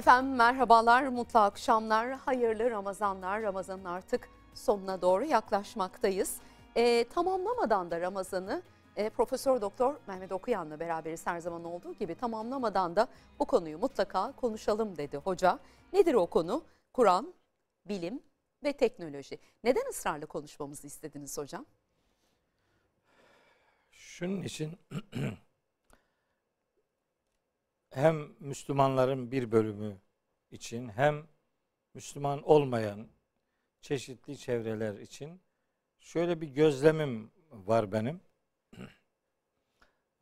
Efendim 0.00 0.34
merhabalar, 0.34 1.02
mutlu 1.02 1.40
akşamlar, 1.40 2.10
hayırlı 2.12 2.70
Ramazanlar. 2.70 3.42
Ramazanın 3.42 3.84
artık 3.84 4.28
sonuna 4.54 5.02
doğru 5.02 5.24
yaklaşmaktayız. 5.24 6.36
E, 6.76 7.04
tamamlamadan 7.04 7.90
da 7.90 8.00
Ramazan'ı 8.00 8.62
e, 8.96 9.10
Profesör 9.10 9.60
Doktor 9.60 9.94
Mehmet 10.06 10.32
Okuyan'la 10.32 10.80
beraberiz 10.80 11.26
her 11.26 11.40
zaman 11.40 11.64
olduğu 11.64 11.94
gibi 11.94 12.14
tamamlamadan 12.14 12.96
da 12.96 13.08
bu 13.38 13.44
konuyu 13.44 13.78
mutlaka 13.78 14.32
konuşalım 14.32 14.96
dedi 14.96 15.16
hoca. 15.16 15.58
Nedir 15.92 16.14
o 16.14 16.26
konu? 16.26 16.64
Kur'an, 16.92 17.34
bilim 17.88 18.22
ve 18.64 18.72
teknoloji. 18.72 19.38
Neden 19.64 19.90
ısrarla 19.90 20.26
konuşmamızı 20.26 20.86
istediniz 20.86 21.38
hocam? 21.38 21.66
Şunun 23.90 24.42
için 24.42 24.78
hem 27.90 28.34
Müslümanların 28.40 29.30
bir 29.30 29.52
bölümü 29.52 29.98
için 30.50 30.88
hem 30.88 31.26
Müslüman 31.94 32.42
olmayan 32.42 33.08
çeşitli 33.80 34.38
çevreler 34.38 34.94
için 34.94 35.40
şöyle 36.00 36.40
bir 36.40 36.48
gözlemim 36.48 37.32
var 37.50 37.92
benim. 37.92 38.20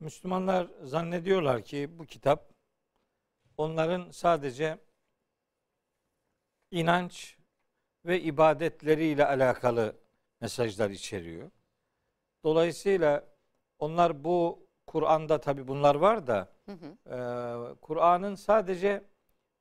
Müslümanlar 0.01 0.71
zannediyorlar 0.83 1.63
ki 1.65 1.99
bu 1.99 2.07
kitap 2.07 2.53
onların 3.57 4.11
sadece 4.11 4.79
inanç 6.71 7.37
ve 8.05 8.21
ibadetleriyle 8.21 9.27
alakalı 9.27 9.97
mesajlar 10.41 10.91
içeriyor. 10.91 11.51
Dolayısıyla 12.45 13.37
onlar 13.79 14.25
bu 14.25 14.67
Kur'an'da 14.87 15.41
tabi 15.41 15.69
bunlar 15.69 15.95
var 15.95 16.27
da 16.27 16.58
e, 16.69 17.17
Kur'an'ın 17.81 18.35
sadece 18.35 19.05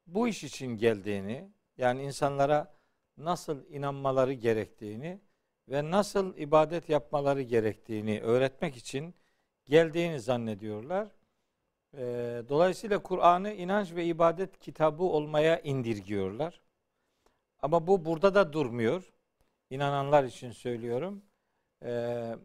bu 0.07 0.27
iş 0.27 0.43
için 0.43 0.77
geldiğini 0.77 1.49
yani 1.77 2.03
insanlara 2.03 2.77
nasıl 3.17 3.65
inanmaları 3.69 4.33
gerektiğini 4.33 5.19
ve 5.69 5.91
nasıl 5.91 6.37
ibadet 6.37 6.89
yapmaları 6.89 7.41
gerektiğini 7.41 8.21
öğretmek 8.21 8.75
için 8.77 9.15
geldiğini 9.65 10.19
zannediyorlar. 10.19 11.07
E, 11.93 12.03
dolayısıyla 12.49 13.03
Kur'an'ı 13.03 13.53
inanç 13.53 13.93
ve 13.95 14.05
ibadet 14.05 14.59
kitabı 14.59 15.03
olmaya 15.03 15.59
indirgiyorlar. 15.59 16.61
Ama 17.61 17.87
bu 17.87 18.05
burada 18.05 18.35
da 18.35 18.53
durmuyor. 18.53 19.13
İnananlar 19.69 20.23
için 20.23 20.51
söylüyorum. 20.51 21.23
Ee, 21.83 22.35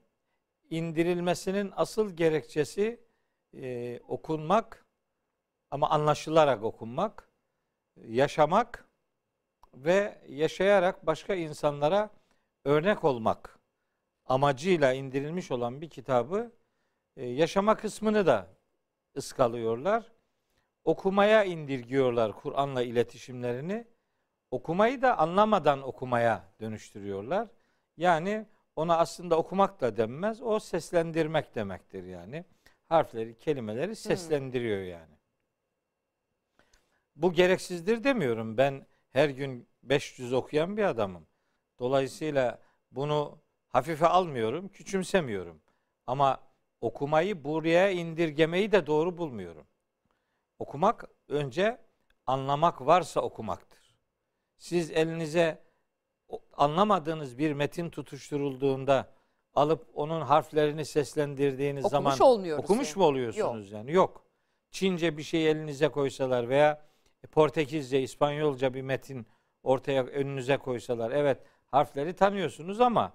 indirilmesinin 0.70 1.72
asıl 1.76 2.10
gerekçesi 2.10 3.00
e, 3.56 4.00
okunmak 4.08 4.86
ama 5.70 5.90
anlaşılarak 5.90 6.62
okunmak, 6.62 7.28
yaşamak 7.96 8.88
ve 9.74 10.22
yaşayarak 10.28 11.06
başka 11.06 11.34
insanlara 11.34 12.10
örnek 12.64 13.04
olmak 13.04 13.58
amacıyla 14.26 14.92
indirilmiş 14.92 15.50
olan 15.50 15.80
bir 15.80 15.90
kitabı 15.90 16.52
e, 17.16 17.26
yaşama 17.26 17.76
kısmını 17.76 18.26
da 18.26 18.46
ıskalıyorlar. 19.16 20.12
Okumaya 20.84 21.44
indirgiyorlar 21.44 22.32
Kur'an'la 22.32 22.82
iletişimlerini. 22.82 23.86
Okumayı 24.50 25.02
da 25.02 25.18
anlamadan 25.18 25.82
okumaya 25.82 26.44
dönüştürüyorlar. 26.60 27.48
Yani 27.96 28.46
ona 28.76 28.98
aslında 28.98 29.38
okumak 29.38 29.80
da 29.80 29.96
denmez. 29.96 30.42
O 30.42 30.60
seslendirmek 30.60 31.54
demektir 31.54 32.04
yani. 32.04 32.44
Harfleri, 32.92 33.38
kelimeleri 33.38 33.96
seslendiriyor 33.96 34.80
yani. 34.80 35.14
Bu 37.16 37.32
gereksizdir 37.32 38.04
demiyorum. 38.04 38.56
Ben 38.56 38.86
her 39.12 39.28
gün 39.28 39.68
500 39.82 40.32
okuyan 40.32 40.76
bir 40.76 40.82
adamım. 40.82 41.26
Dolayısıyla 41.78 42.62
bunu 42.90 43.38
hafife 43.68 44.06
almıyorum, 44.06 44.68
küçümsemiyorum. 44.68 45.62
Ama 46.06 46.40
okumayı 46.80 47.44
buraya 47.44 47.90
indirgemeyi 47.90 48.72
de 48.72 48.86
doğru 48.86 49.18
bulmuyorum. 49.18 49.66
Okumak 50.58 51.04
önce 51.28 51.80
anlamak 52.26 52.86
varsa 52.86 53.20
okumaktır. 53.20 53.96
Siz 54.58 54.90
elinize 54.90 55.62
anlamadığınız 56.52 57.38
bir 57.38 57.52
metin 57.52 57.90
tutuşturulduğunda 57.90 59.12
alıp 59.54 59.86
onun 59.94 60.20
harflerini 60.20 60.84
seslendirdiğiniz 60.84 61.84
okumuş 61.84 62.14
zaman 62.14 62.30
olmuyoruz 62.30 62.64
okumuş 62.64 62.88
yani. 62.88 62.98
mu 62.98 63.04
oluyorsunuz 63.04 63.66
Yok. 63.66 63.72
yani? 63.72 63.92
Yok. 63.92 64.24
Çince 64.70 65.16
bir 65.16 65.22
şey 65.22 65.50
elinize 65.50 65.88
koysalar 65.88 66.48
veya 66.48 66.84
Portekizce, 67.32 68.02
İspanyolca 68.02 68.74
bir 68.74 68.82
metin 68.82 69.26
ortaya 69.62 70.04
önünüze 70.04 70.56
koysalar 70.56 71.10
evet 71.10 71.38
harfleri 71.66 72.16
tanıyorsunuz 72.16 72.80
ama 72.80 73.12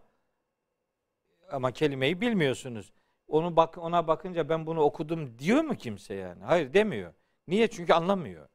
ama 1.51 1.71
kelimeyi 1.71 2.21
bilmiyorsunuz. 2.21 2.91
Onu 3.27 3.55
bak 3.55 3.77
ona 3.77 4.07
bakınca 4.07 4.49
ben 4.49 4.65
bunu 4.65 4.81
okudum 4.81 5.39
diyor 5.39 5.61
mu 5.61 5.75
kimse 5.75 6.13
yani? 6.13 6.43
Hayır 6.43 6.73
demiyor. 6.73 7.13
Niye? 7.47 7.67
Çünkü 7.67 7.93
anlamıyor. 7.93 8.47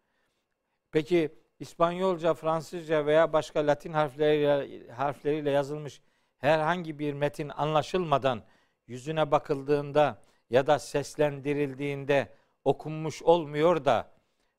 Peki 0.91 1.35
İspanyolca, 1.59 2.35
Fransızca 2.35 3.07
veya 3.07 3.33
başka 3.33 3.67
Latin 3.67 3.93
harfleriyle, 3.93 4.91
harfleriyle 4.93 5.51
yazılmış 5.51 6.01
herhangi 6.43 6.99
bir 6.99 7.13
metin 7.13 7.49
anlaşılmadan 7.49 8.43
yüzüne 8.87 9.31
bakıldığında 9.31 10.23
ya 10.51 10.67
da 10.67 10.79
seslendirildiğinde 10.79 12.29
okunmuş 12.65 13.23
olmuyor 13.23 13.85
da 13.85 14.11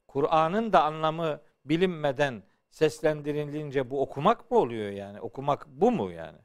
Kur'an'ın 0.07 0.73
da 0.73 0.83
anlamı 0.83 1.41
bilinmeden 1.65 2.43
seslendirilince 2.69 3.89
bu 3.89 4.01
okumak 4.01 4.51
mı 4.51 4.57
oluyor 4.57 4.91
yani? 4.91 5.21
Okumak 5.21 5.67
bu 5.67 5.91
mu 5.91 6.11
yani? 6.11 6.37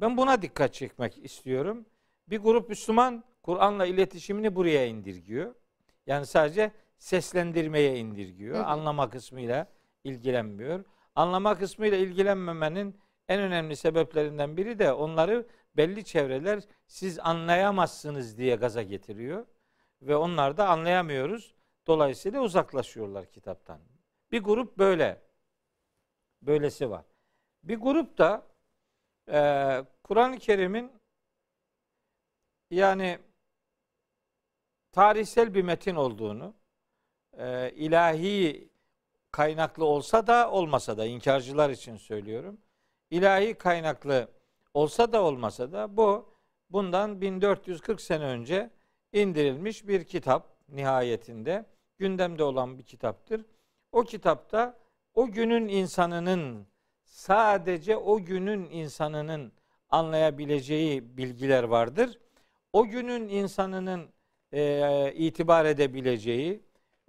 Ben 0.00 0.16
buna 0.16 0.42
dikkat 0.42 0.74
çekmek 0.74 1.18
istiyorum. 1.24 1.86
Bir 2.28 2.38
grup 2.38 2.68
Müslüman 2.68 3.24
Kur'an'la 3.42 3.86
iletişimini 3.86 4.54
buraya 4.54 4.86
indirgiyor. 4.86 5.54
Yani 6.06 6.26
sadece 6.26 6.72
seslendirmeye 6.98 7.98
indirgiyor. 7.98 8.56
Hı 8.56 8.62
hı. 8.62 8.66
Anlama 8.66 9.10
kısmıyla 9.10 9.66
ilgilenmiyor. 10.04 10.84
Anlama 11.14 11.58
kısmıyla 11.58 11.98
ilgilenmemenin 11.98 13.00
en 13.30 13.40
önemli 13.40 13.76
sebeplerinden 13.76 14.56
biri 14.56 14.78
de 14.78 14.92
onları 14.92 15.46
belli 15.76 16.04
çevreler 16.04 16.62
siz 16.86 17.18
anlayamazsınız 17.18 18.38
diye 18.38 18.56
gaza 18.56 18.82
getiriyor. 18.82 19.46
Ve 20.02 20.16
onlar 20.16 20.56
da 20.56 20.68
anlayamıyoruz. 20.68 21.54
Dolayısıyla 21.86 22.40
uzaklaşıyorlar 22.40 23.26
kitaptan. 23.26 23.80
Bir 24.32 24.42
grup 24.42 24.78
böyle. 24.78 25.22
Böylesi 26.42 26.90
var. 26.90 27.04
Bir 27.62 27.76
grup 27.76 28.18
da 28.18 28.46
e, 29.28 29.40
Kur'an-ı 30.02 30.38
Kerim'in 30.38 30.92
yani 32.70 33.18
tarihsel 34.92 35.54
bir 35.54 35.62
metin 35.62 35.94
olduğunu, 35.94 36.54
e, 37.32 37.70
ilahi 37.70 38.68
kaynaklı 39.30 39.84
olsa 39.84 40.26
da 40.26 40.50
olmasa 40.50 40.98
da 40.98 41.06
inkarcılar 41.06 41.70
için 41.70 41.96
söylüyorum. 41.96 42.60
İlahi 43.10 43.54
kaynaklı 43.54 44.28
olsa 44.74 45.12
da 45.12 45.22
olmasa 45.22 45.72
da 45.72 45.96
bu 45.96 46.28
bundan 46.70 47.20
1440 47.20 48.00
sene 48.00 48.24
önce 48.24 48.70
indirilmiş 49.12 49.88
bir 49.88 50.04
kitap 50.04 50.56
nihayetinde 50.68 51.64
gündemde 51.98 52.44
olan 52.44 52.78
bir 52.78 52.82
kitaptır. 52.82 53.44
O 53.92 54.02
kitapta 54.04 54.78
o 55.14 55.26
günün 55.26 55.68
insanının 55.68 56.66
sadece 57.04 57.96
o 57.96 58.24
günün 58.24 58.70
insanının 58.70 59.52
anlayabileceği 59.90 61.16
bilgiler 61.16 61.62
vardır. 61.62 62.18
O 62.72 62.86
günün 62.86 63.28
insanının 63.28 64.08
e, 64.52 65.12
itibar 65.16 65.64
edebileceği, 65.64 66.62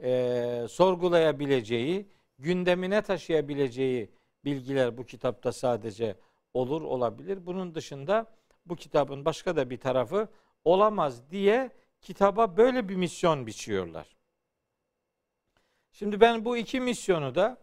e, 0.04 0.65
sorgulayabileceği, 0.69 2.07
gündemine 2.39 3.01
taşıyabileceği 3.01 4.09
bilgiler 4.45 4.97
bu 4.97 5.05
kitapta 5.05 5.51
sadece 5.51 6.15
olur 6.53 6.81
olabilir. 6.81 7.45
Bunun 7.45 7.75
dışında 7.75 8.25
bu 8.65 8.75
kitabın 8.75 9.25
başka 9.25 9.55
da 9.55 9.69
bir 9.69 9.79
tarafı 9.79 10.27
olamaz 10.65 11.31
diye 11.31 11.69
kitaba 12.01 12.57
böyle 12.57 12.89
bir 12.89 12.95
misyon 12.95 13.47
biçiyorlar. 13.47 14.07
Şimdi 15.91 16.21
ben 16.21 16.45
bu 16.45 16.57
iki 16.57 16.79
misyonu 16.79 17.35
da 17.35 17.57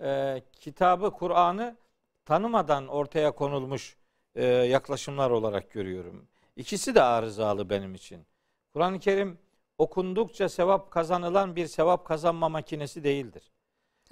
e, 0.00 0.42
kitabı, 0.52 1.10
Kur'an'ı 1.10 1.76
tanımadan 2.24 2.88
ortaya 2.88 3.30
konulmuş 3.30 3.96
e, 4.34 4.44
yaklaşımlar 4.44 5.30
olarak 5.30 5.70
görüyorum. 5.70 6.28
İkisi 6.56 6.94
de 6.94 7.02
arızalı 7.02 7.70
benim 7.70 7.94
için. 7.94 8.26
Kur'an-ı 8.72 8.98
Kerim 8.98 9.38
okundukça 9.78 10.48
sevap 10.48 10.90
kazanılan 10.90 11.56
bir 11.56 11.66
sevap 11.66 12.04
kazanma 12.04 12.48
makinesi 12.48 13.04
değildir. 13.04 13.52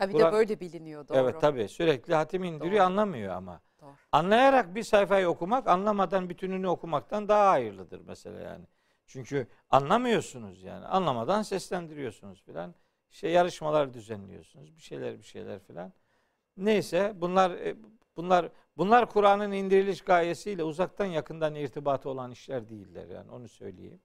Ha 0.01 0.09
bir 0.09 0.19
de 0.19 0.33
böyle 0.33 0.61
biliniyor 0.61 1.09
doğru. 1.09 1.19
Evet 1.19 1.41
tabi 1.41 1.69
sürekli 1.69 2.15
hatim 2.15 2.45
indiriyor 2.45 2.73
doğru. 2.73 2.83
anlamıyor 2.83 3.35
ama. 3.35 3.61
Doğru. 3.81 3.91
Anlayarak 4.13 4.75
bir 4.75 4.83
sayfayı 4.83 5.29
okumak 5.29 5.69
anlamadan 5.69 6.31
bütününü 6.31 6.69
okumaktan 6.69 7.29
daha 7.29 7.51
hayırlıdır 7.51 8.01
mesela 8.07 8.41
yani. 8.41 8.65
Çünkü 9.07 9.47
anlamıyorsunuz 9.71 10.63
yani. 10.63 10.87
Anlamadan 10.87 11.43
seslendiriyorsunuz 11.43 12.43
filan. 12.43 12.75
İşte 13.11 13.29
yarışmalar 13.29 13.95
düzenliyorsunuz. 13.95 14.77
Bir 14.77 14.83
şeyler 14.83 15.19
bir 15.19 15.25
şeyler 15.25 15.59
filan. 15.59 15.93
Neyse 16.57 17.13
bunlar 17.17 17.51
e, 17.51 17.77
bunlar 18.17 18.49
bunlar 18.77 19.11
Kur'an'ın 19.11 19.53
indiriliş 19.53 20.03
gayesiyle 20.03 20.65
uzaktan 20.65 21.05
yakından 21.05 21.55
irtibatı 21.55 22.09
olan 22.11 22.31
işler 22.31 22.69
değiller 22.69 23.09
yani 23.09 23.31
onu 23.31 23.49
söyleyeyim. 23.49 24.01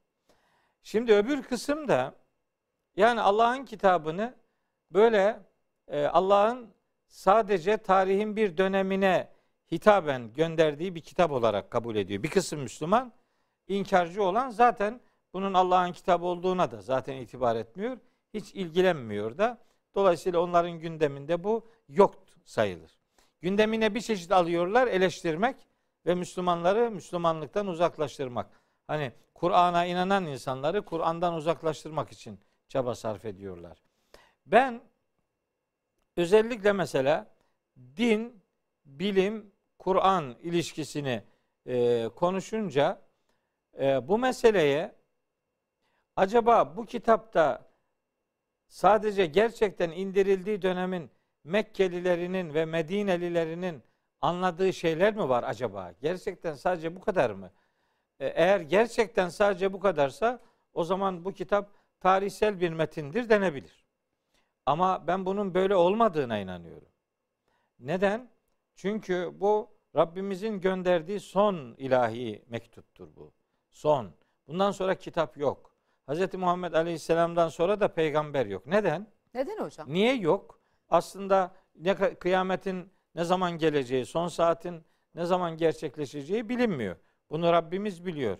Şimdi 0.84 1.14
öbür 1.14 1.44
kısım 1.44 1.88
da 1.88 2.16
yani 2.96 3.22
Allah'ın 3.22 3.66
kitabını 3.66 4.36
böyle 4.92 5.40
Allah'ın 5.92 6.70
sadece 7.08 7.78
tarihin 7.78 8.36
bir 8.36 8.58
dönemine 8.58 9.30
hitaben 9.72 10.34
gönderdiği 10.34 10.96
bir 10.96 11.02
kitap 11.02 11.32
olarak 11.32 11.72
kabul 11.72 11.96
ediyor. 11.96 12.24
Bir 12.24 12.30
kısım 12.30 12.60
Müslüman 12.60 13.14
inkarcı 13.68 14.24
olan 14.24 14.50
zaten 14.50 15.02
bunun 15.34 15.54
Allah'ın 15.54 15.92
kitabı 15.92 16.26
olduğuna 16.26 16.72
da 16.72 16.82
zaten 16.82 17.16
itibar 17.16 17.56
etmiyor. 17.56 17.98
Hiç 18.34 18.56
ilgilenmiyor 18.56 19.38
da. 19.38 19.58
Dolayısıyla 19.96 20.40
onların 20.40 20.80
gündeminde 20.80 21.44
bu 21.44 21.68
yok 21.90 22.16
sayılır. 22.46 23.00
Gündemine 23.42 23.96
bir 23.96 24.02
çeşit 24.02 24.32
alıyorlar 24.32 24.88
eleştirmek 24.88 25.56
ve 26.06 26.16
Müslümanları 26.16 26.92
Müslümanlıktan 26.92 27.68
uzaklaştırmak. 27.68 28.50
Hani 28.88 29.12
Kur'an'a 29.34 29.86
inanan 29.86 30.26
insanları 30.26 30.82
Kur'an'dan 30.82 31.34
uzaklaştırmak 31.34 32.12
için 32.12 32.40
çaba 32.68 32.96
sarf 32.96 33.26
ediyorlar. 33.26 33.84
Ben 34.46 34.82
özellikle 36.18 36.72
mesela 36.74 37.36
din, 37.98 38.44
bilim, 38.86 39.52
Kur'an 39.80 40.36
ilişkisini 40.42 41.24
e, 41.66 42.10
konuşunca 42.16 43.02
e, 43.80 44.08
bu 44.08 44.18
meseleye 44.18 44.96
acaba 46.16 46.78
bu 46.78 46.86
kitapta 46.86 47.72
sadece 48.68 49.26
gerçekten 49.26 49.92
indirildiği 49.92 50.62
dönemin 50.62 51.12
Mekkelilerinin 51.44 52.54
ve 52.54 52.66
Medinelilerinin 52.66 53.84
anladığı 54.22 54.74
şeyler 54.74 55.16
mi 55.16 55.30
var 55.30 55.44
acaba? 55.44 55.94
Gerçekten 56.02 56.54
sadece 56.54 56.96
bu 56.96 57.02
kadar 57.02 57.30
mı? 57.30 57.52
E, 58.20 58.28
eğer 58.28 58.60
gerçekten 58.60 59.30
sadece 59.30 59.74
bu 59.74 59.80
kadarsa 59.80 60.40
o 60.74 60.84
zaman 60.84 61.26
bu 61.26 61.34
kitap 61.34 61.70
tarihsel 62.00 62.60
bir 62.60 62.70
metindir 62.70 63.30
denebilir. 63.30 63.85
Ama 64.66 65.08
ben 65.08 65.26
bunun 65.26 65.54
böyle 65.54 65.76
olmadığına 65.76 66.38
inanıyorum. 66.38 66.88
Neden? 67.80 68.30
Çünkü 68.76 69.32
bu 69.34 69.70
Rabbimizin 69.96 70.62
gönderdiği 70.62 71.20
son 71.20 71.76
ilahi 71.78 72.46
mektuptur 72.48 73.16
bu. 73.16 73.34
Son. 73.70 74.12
Bundan 74.48 74.72
sonra 74.72 74.96
kitap 74.96 75.38
yok. 75.38 75.72
Hz. 76.10 76.34
Muhammed 76.34 76.74
Aleyhisselam'dan 76.74 77.50
sonra 77.50 77.80
da 77.80 77.88
peygamber 77.88 78.46
yok. 78.46 78.68
Neden? 78.68 79.08
Neden 79.34 79.58
hocam? 79.58 79.94
Niye 79.94 80.16
yok? 80.16 80.60
Aslında 80.90 81.56
ne 81.76 81.96
kıyametin 81.96 82.92
ne 83.16 83.24
zaman 83.24 83.58
geleceği, 83.58 84.06
son 84.06 84.28
saatin 84.28 84.84
ne 85.16 85.26
zaman 85.26 85.58
gerçekleşeceği 85.58 86.50
bilinmiyor. 86.50 86.96
Bunu 87.30 87.52
Rabbimiz 87.52 88.06
biliyor. 88.06 88.38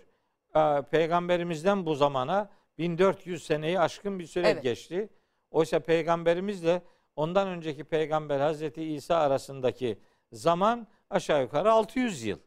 Peygamberimizden 0.90 1.86
bu 1.86 1.94
zamana 1.94 2.50
1400 2.78 3.44
seneyi 3.44 3.80
aşkın 3.80 4.18
bir 4.18 4.26
süre 4.26 4.48
evet. 4.48 4.62
geçti. 4.62 5.08
Oysa 5.50 5.80
peygamberimizle 5.80 6.82
ondan 7.16 7.48
önceki 7.48 7.84
peygamber 7.84 8.40
Hazreti 8.40 8.82
İsa 8.82 9.16
arasındaki 9.16 9.98
zaman 10.32 10.86
aşağı 11.10 11.42
yukarı 11.42 11.72
600 11.72 12.24
yıl. 12.24 12.38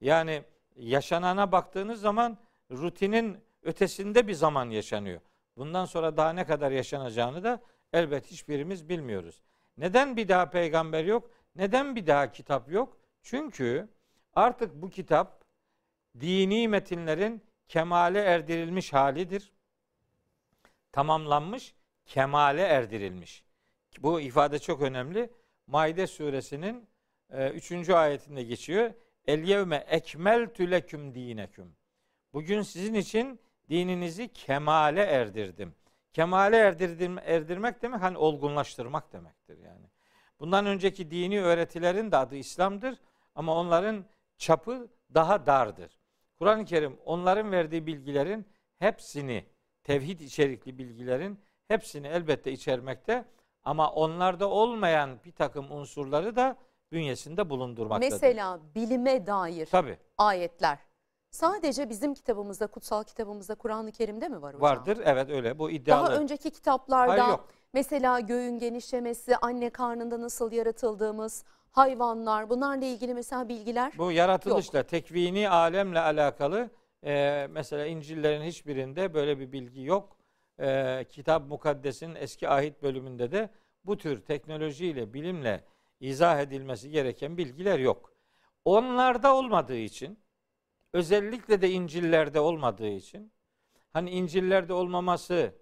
Yani 0.00 0.42
yaşanana 0.76 1.52
baktığınız 1.52 2.00
zaman 2.00 2.38
rutinin 2.70 3.38
ötesinde 3.62 4.28
bir 4.28 4.34
zaman 4.34 4.70
yaşanıyor. 4.70 5.20
Bundan 5.56 5.84
sonra 5.84 6.16
daha 6.16 6.32
ne 6.32 6.46
kadar 6.46 6.70
yaşanacağını 6.70 7.44
da 7.44 7.60
elbet 7.92 8.26
hiçbirimiz 8.26 8.88
bilmiyoruz. 8.88 9.42
Neden 9.78 10.16
bir 10.16 10.28
daha 10.28 10.50
peygamber 10.50 11.04
yok? 11.04 11.30
Neden 11.56 11.96
bir 11.96 12.06
daha 12.06 12.32
kitap 12.32 12.70
yok? 12.72 12.96
Çünkü 13.22 13.88
artık 14.34 14.74
bu 14.74 14.90
kitap 14.90 15.44
dini 16.20 16.68
metinlerin 16.68 17.42
kemale 17.68 18.20
erdirilmiş 18.20 18.92
halidir. 18.92 19.52
Tamamlanmış, 20.92 21.74
kemale 22.06 22.62
erdirilmiş. 22.62 23.44
Bu 23.98 24.20
ifade 24.20 24.58
çok 24.58 24.82
önemli. 24.82 25.30
Maide 25.66 26.06
suresinin 26.06 26.88
3. 27.30 27.72
E, 27.72 27.94
ayetinde 27.94 28.42
geçiyor. 28.42 28.90
El 29.26 29.44
yevme 29.44 29.76
ekmeltü 29.76 30.70
leküm 30.70 31.14
dineküm. 31.14 31.76
Bugün 32.32 32.62
sizin 32.62 32.94
için 32.94 33.40
dininizi 33.68 34.32
kemale 34.32 35.02
erdirdim. 35.02 35.74
Kemale 36.12 36.56
erdirdim, 36.56 37.18
erdirmek 37.18 37.82
demek 37.82 38.02
hani 38.02 38.18
olgunlaştırmak 38.18 39.12
demektir 39.12 39.58
yani. 39.58 39.86
Bundan 40.40 40.66
önceki 40.66 41.10
dini 41.10 41.42
öğretilerin 41.42 42.12
de 42.12 42.16
adı 42.16 42.36
İslam'dır 42.36 43.00
ama 43.34 43.54
onların 43.54 44.04
çapı 44.38 44.88
daha 45.14 45.46
dardır. 45.46 45.98
Kur'an-ı 46.38 46.64
Kerim 46.64 46.98
onların 47.04 47.52
verdiği 47.52 47.86
bilgilerin 47.86 48.46
hepsini, 48.78 49.44
tevhid 49.82 50.20
içerikli 50.20 50.78
bilgilerin 50.78 51.40
hepsini 51.68 52.06
elbette 52.06 52.52
içermekte 52.52 53.24
ama 53.64 53.90
onlarda 53.90 54.48
olmayan 54.50 55.18
bir 55.24 55.32
takım 55.32 55.72
unsurları 55.72 56.36
da 56.36 56.56
bünyesinde 56.92 57.50
bulundurmaktadır. 57.50 58.12
Mesela 58.12 58.60
bilime 58.74 59.26
dair 59.26 59.66
Tabii. 59.66 59.98
ayetler 60.18 60.78
sadece 61.30 61.90
bizim 61.90 62.14
kitabımızda, 62.14 62.66
kutsal 62.66 63.04
kitabımızda 63.04 63.54
Kur'an-ı 63.54 63.92
Kerim'de 63.92 64.28
mi 64.28 64.42
var 64.42 64.54
hocam? 64.54 64.60
Vardır 64.62 64.98
evet 65.04 65.30
öyle 65.30 65.58
bu 65.58 65.70
iddialı. 65.70 66.06
Daha 66.06 66.16
önceki 66.16 66.50
kitaplarda 66.50 67.12
Hayır, 67.12 67.28
yok. 67.28 67.48
mesela 67.72 68.20
göğün 68.20 68.58
genişlemesi, 68.58 69.36
anne 69.36 69.70
karnında 69.70 70.20
nasıl 70.20 70.52
yaratıldığımız, 70.52 71.44
hayvanlar 71.70 72.50
bunlarla 72.50 72.84
ilgili 72.84 73.14
mesela 73.14 73.48
bilgiler 73.48 73.92
Bu 73.98 74.12
yaratılışla, 74.12 74.78
yok. 74.78 74.88
tekvini 74.88 75.48
alemle 75.48 76.00
alakalı 76.00 76.70
e, 77.04 77.46
mesela 77.50 77.86
İncil'lerin 77.86 78.42
hiçbirinde 78.42 79.14
böyle 79.14 79.38
bir 79.38 79.52
bilgi 79.52 79.82
yok. 79.82 80.16
E, 80.60 81.04
Kitap 81.10 81.48
Mukaddes'in 81.48 82.14
eski 82.14 82.48
ahit 82.48 82.82
bölümünde 82.82 83.32
de 83.32 83.50
bu 83.84 83.96
tür 83.96 84.24
teknolojiyle, 84.24 85.14
bilimle 85.14 85.64
izah 86.00 86.40
edilmesi 86.40 86.90
gereken 86.90 87.36
bilgiler 87.36 87.78
yok. 87.78 88.12
Onlarda 88.64 89.36
olmadığı 89.36 89.76
için 89.76 90.18
özellikle 90.92 91.62
de 91.62 91.70
İncil'lerde 91.70 92.40
olmadığı 92.40 92.88
için 92.88 93.32
hani 93.92 94.10
İncil'lerde 94.10 94.72
olmaması 94.72 95.54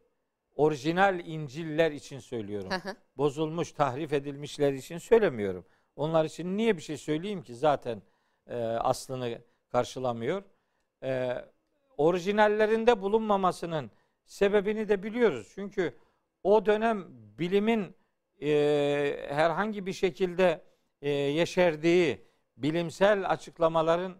orijinal 0.56 1.20
İncil'ler 1.20 1.92
için 1.92 2.18
söylüyorum. 2.18 2.70
Bozulmuş, 3.16 3.72
tahrif 3.72 4.12
edilmişler 4.12 4.72
için 4.72 4.99
söylemiyorum. 4.99 5.64
Onlar 5.96 6.25
için 6.25 6.56
niye 6.56 6.76
bir 6.76 6.82
şey 6.82 6.96
söyleyeyim 6.96 7.42
ki 7.42 7.54
zaten 7.54 8.02
e, 8.46 8.56
aslını 8.64 9.38
karşılamıyor. 9.68 10.42
E, 11.02 11.34
orijinallerinde 11.96 13.02
bulunmamasının 13.02 13.90
sebebini 14.26 14.88
de 14.88 15.02
biliyoruz. 15.02 15.52
Çünkü 15.55 15.95
o 16.43 16.67
dönem 16.67 17.07
bilimin 17.38 17.97
e, 18.43 19.26
herhangi 19.29 19.87
bir 19.87 19.93
şekilde 19.93 20.62
e, 21.02 21.11
yeşerdiği 21.11 22.25
bilimsel 22.57 23.31
açıklamaların 23.31 24.17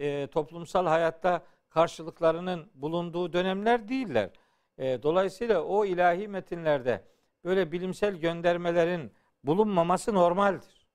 e, 0.00 0.26
toplumsal 0.26 0.86
hayatta 0.86 1.42
karşılıklarının 1.68 2.70
bulunduğu 2.74 3.32
dönemler 3.32 3.88
değiller. 3.88 4.30
E, 4.78 5.02
dolayısıyla 5.02 5.62
o 5.62 5.84
ilahi 5.84 6.28
metinlerde 6.28 7.04
böyle 7.44 7.72
bilimsel 7.72 8.16
göndermelerin 8.16 9.12
bulunmaması 9.44 10.14
normaldir. 10.14 10.86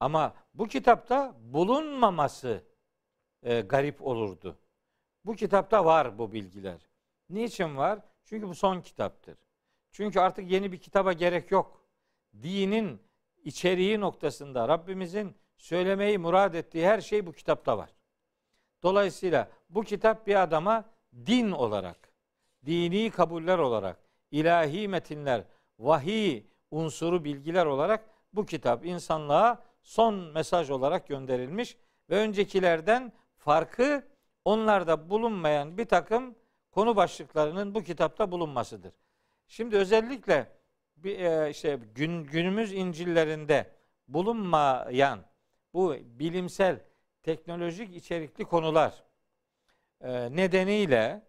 Ama 0.00 0.34
bu 0.54 0.68
kitapta 0.68 1.34
bulunmaması 1.40 2.64
e, 3.42 3.60
garip 3.60 4.02
olurdu. 4.02 4.58
Bu 5.24 5.34
kitapta 5.34 5.84
var 5.84 6.18
bu 6.18 6.32
bilgiler. 6.32 6.80
Niçin 7.34 7.76
var? 7.76 7.98
Çünkü 8.24 8.48
bu 8.48 8.54
son 8.54 8.80
kitaptır. 8.80 9.36
Çünkü 9.90 10.20
artık 10.20 10.50
yeni 10.50 10.72
bir 10.72 10.78
kitaba 10.78 11.12
gerek 11.12 11.50
yok. 11.50 11.80
Dinin 12.42 13.02
içeriği 13.44 14.00
noktasında 14.00 14.68
Rabbimizin 14.68 15.36
söylemeyi 15.56 16.18
murad 16.18 16.54
ettiği 16.54 16.86
her 16.86 17.00
şey 17.00 17.26
bu 17.26 17.32
kitapta 17.32 17.78
var. 17.78 17.90
Dolayısıyla 18.82 19.48
bu 19.70 19.82
kitap 19.82 20.26
bir 20.26 20.42
adama 20.42 20.84
din 21.26 21.50
olarak, 21.50 22.12
dini 22.66 23.10
kabuller 23.10 23.58
olarak, 23.58 23.98
ilahi 24.30 24.88
metinler, 24.88 25.44
vahiy 25.78 26.42
unsuru 26.70 27.24
bilgiler 27.24 27.66
olarak 27.66 28.10
bu 28.32 28.46
kitap 28.46 28.86
insanlığa 28.86 29.62
son 29.82 30.14
mesaj 30.14 30.70
olarak 30.70 31.08
gönderilmiş 31.08 31.76
ve 32.10 32.18
öncekilerden 32.18 33.12
farkı 33.36 34.08
onlarda 34.44 35.10
bulunmayan 35.10 35.78
bir 35.78 35.84
takım 35.84 36.34
konu 36.74 36.96
başlıklarının 36.96 37.74
bu 37.74 37.82
kitapta 37.82 38.30
bulunmasıdır. 38.30 38.92
Şimdi 39.48 39.76
özellikle 39.76 40.52
bir, 40.96 41.18
e, 41.18 41.50
işte 41.50 41.78
gün, 41.94 42.24
günümüz 42.24 42.72
İncil'lerinde 42.72 43.70
bulunmayan 44.08 45.20
bu 45.72 45.96
bilimsel 46.04 46.80
teknolojik 47.22 47.96
içerikli 47.96 48.44
konular 48.44 49.04
e, 50.00 50.36
nedeniyle 50.36 51.22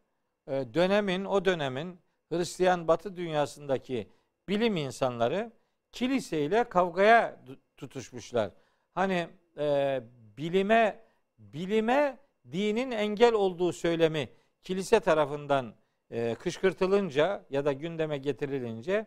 e, 0.48 0.52
dönemin 0.74 1.26
o 1.26 1.46
dönemin 1.46 2.00
Hristiyan 2.30 2.88
Batı 2.88 3.18
dünyasındaki 3.18 4.10
bilim 4.50 4.78
insanları 4.78 5.52
kiliseyle 5.92 6.64
kavgaya 6.64 7.42
tutuşmuşlar. 7.78 8.52
Hani 8.94 9.28
e, 9.58 10.02
bilime 10.38 11.06
bilime 11.38 12.18
dinin 12.52 12.92
engel 12.92 13.34
olduğu 13.34 13.74
söylemi 13.74 14.30
kilise 14.66 15.00
tarafından 15.00 15.76
e, 16.12 16.36
kışkırtılınca 16.36 17.46
ya 17.50 17.66
da 17.66 17.74
gündeme 17.74 18.18
getirilince 18.18 19.06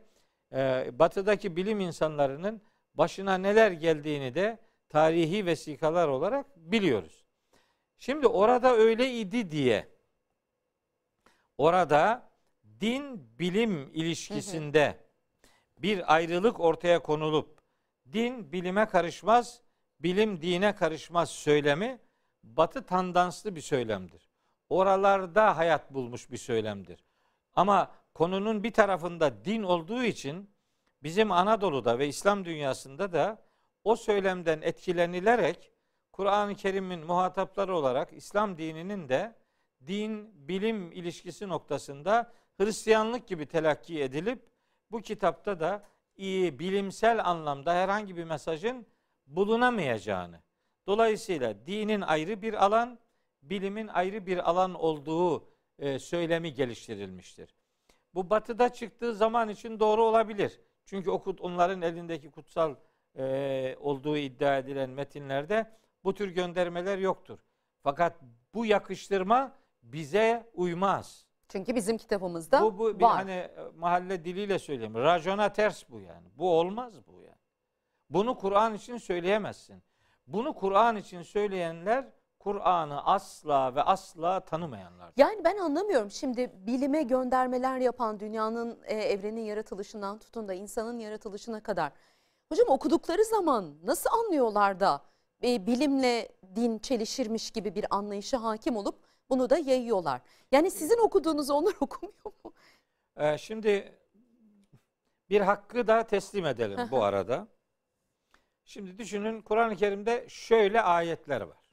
e, 0.52 0.90
batıdaki 0.98 1.56
bilim 1.56 1.80
insanlarının 1.80 2.62
başına 2.94 3.38
neler 3.38 3.70
geldiğini 3.70 4.34
de 4.34 4.58
tarihi 4.88 5.46
vesikalar 5.46 6.08
olarak 6.08 6.56
biliyoruz. 6.56 7.24
Şimdi 7.98 8.26
orada 8.26 8.74
öyle 8.74 9.12
idi 9.12 9.50
diye 9.50 9.88
orada 11.58 12.30
din 12.80 13.38
bilim 13.38 13.90
ilişkisinde 13.94 14.96
bir 15.78 16.14
ayrılık 16.14 16.60
ortaya 16.60 17.02
konulup 17.02 17.58
din 18.12 18.52
bilime 18.52 18.86
karışmaz, 18.86 19.60
bilim 20.00 20.42
dine 20.42 20.74
karışmaz 20.74 21.30
söylemi 21.30 21.98
batı 22.42 22.86
tandanslı 22.86 23.56
bir 23.56 23.60
söylemdir. 23.60 24.27
Oralarda 24.68 25.56
hayat 25.56 25.94
bulmuş 25.94 26.30
bir 26.30 26.36
söylemdir. 26.36 27.04
Ama 27.54 27.90
konunun 28.14 28.64
bir 28.64 28.72
tarafında 28.72 29.44
din 29.44 29.62
olduğu 29.62 30.02
için 30.02 30.50
bizim 31.02 31.32
Anadolu'da 31.32 31.98
ve 31.98 32.08
İslam 32.08 32.44
dünyasında 32.44 33.12
da 33.12 33.42
o 33.84 33.96
söylemden 33.96 34.60
etkilenilerek 34.62 35.72
Kur'an-ı 36.12 36.54
Kerim'in 36.54 37.06
muhatapları 37.06 37.76
olarak 37.76 38.12
İslam 38.12 38.58
dininin 38.58 39.08
de 39.08 39.36
din 39.86 40.30
bilim 40.48 40.92
ilişkisi 40.92 41.48
noktasında 41.48 42.32
Hristiyanlık 42.60 43.28
gibi 43.28 43.46
telakki 43.46 44.02
edilip 44.02 44.48
bu 44.90 45.00
kitapta 45.00 45.60
da 45.60 45.82
iyi 46.16 46.58
bilimsel 46.58 47.24
anlamda 47.24 47.74
herhangi 47.74 48.16
bir 48.16 48.24
mesajın 48.24 48.86
bulunamayacağını. 49.26 50.40
Dolayısıyla 50.86 51.66
dinin 51.66 52.00
ayrı 52.00 52.42
bir 52.42 52.64
alan, 52.64 52.98
bilimin 53.50 53.88
ayrı 53.88 54.26
bir 54.26 54.50
alan 54.50 54.74
olduğu 54.74 55.48
e, 55.78 55.98
söylemi 55.98 56.54
geliştirilmiştir. 56.54 57.54
Bu 58.14 58.30
batıda 58.30 58.72
çıktığı 58.72 59.14
zaman 59.14 59.48
için 59.48 59.80
doğru 59.80 60.04
olabilir. 60.04 60.60
Çünkü 60.84 61.10
okut 61.10 61.40
onların 61.40 61.82
elindeki 61.82 62.30
kutsal 62.30 62.74
e, 63.16 63.76
olduğu 63.80 64.16
iddia 64.16 64.58
edilen 64.58 64.90
metinlerde 64.90 65.70
bu 66.04 66.14
tür 66.14 66.28
göndermeler 66.28 66.98
yoktur. 66.98 67.38
Fakat 67.82 68.20
bu 68.54 68.66
yakıştırma 68.66 69.52
bize 69.82 70.50
uymaz. 70.54 71.26
Çünkü 71.48 71.74
bizim 71.74 71.98
kitabımızda 71.98 72.62
bu, 72.62 72.78
bu 72.78 72.98
bir 72.98 73.04
var. 73.04 73.16
hani 73.16 73.30
e, 73.30 73.50
mahalle 73.76 74.24
diliyle 74.24 74.58
söyleyeyim. 74.58 74.94
Racona 74.94 75.52
ters 75.52 75.90
bu 75.90 76.00
yani. 76.00 76.28
Bu 76.38 76.58
olmaz 76.58 77.06
bu 77.06 77.22
yani. 77.22 77.38
Bunu 78.10 78.38
Kur'an 78.38 78.74
için 78.74 78.96
söyleyemezsin. 78.96 79.82
Bunu 80.26 80.52
Kur'an 80.54 80.96
için 80.96 81.22
söyleyenler 81.22 82.12
Kur'an'ı 82.48 83.04
asla 83.04 83.74
ve 83.74 83.82
asla 83.82 84.40
tanımayanlar. 84.40 85.12
Yani 85.16 85.44
ben 85.44 85.56
anlamıyorum 85.56 86.10
şimdi 86.10 86.52
bilime 86.66 87.02
göndermeler 87.02 87.78
yapan 87.78 88.20
dünyanın 88.20 88.78
e, 88.84 88.94
evrenin 88.94 89.40
yaratılışından 89.40 90.18
tutun 90.18 90.48
da 90.48 90.54
insanın 90.54 90.98
yaratılışına 90.98 91.62
kadar. 91.62 91.92
Hocam 92.48 92.68
okudukları 92.68 93.24
zaman 93.24 93.74
nasıl 93.84 94.10
anlıyorlar 94.10 94.80
da 94.80 95.02
e, 95.44 95.66
bilimle 95.66 96.28
din 96.56 96.78
çelişirmiş 96.78 97.50
gibi 97.50 97.74
bir 97.74 97.86
anlayışa 97.90 98.42
hakim 98.42 98.76
olup 98.76 98.98
bunu 99.30 99.50
da 99.50 99.58
yayıyorlar. 99.58 100.20
Yani 100.52 100.70
sizin 100.70 100.98
okuduğunuzu 100.98 101.54
onlar 101.54 101.74
okumuyor 101.80 102.32
mu? 102.44 102.52
Ee, 103.16 103.38
şimdi 103.38 103.98
bir 105.30 105.40
hakkı 105.40 105.86
da 105.86 106.06
teslim 106.06 106.46
edelim 106.46 106.78
bu 106.90 107.02
arada. 107.04 107.48
Şimdi 108.64 108.98
düşünün 108.98 109.40
Kur'an-ı 109.42 109.76
Kerim'de 109.76 110.26
şöyle 110.28 110.82
ayetler 110.82 111.40
var. 111.40 111.67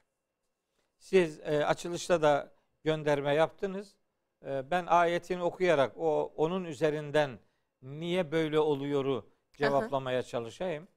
Siz 1.06 1.40
e, 1.40 1.66
açılışta 1.66 2.22
da 2.22 2.52
gönderme 2.84 3.34
yaptınız. 3.34 3.96
E, 4.44 4.70
ben 4.70 4.86
ayetini 4.86 5.42
okuyarak 5.42 5.96
o 5.96 6.32
onun 6.36 6.64
üzerinden 6.64 7.38
niye 7.82 8.32
böyle 8.32 8.58
oluyoru 8.58 9.30
cevaplamaya 9.52 10.22
çalışayım. 10.22 10.88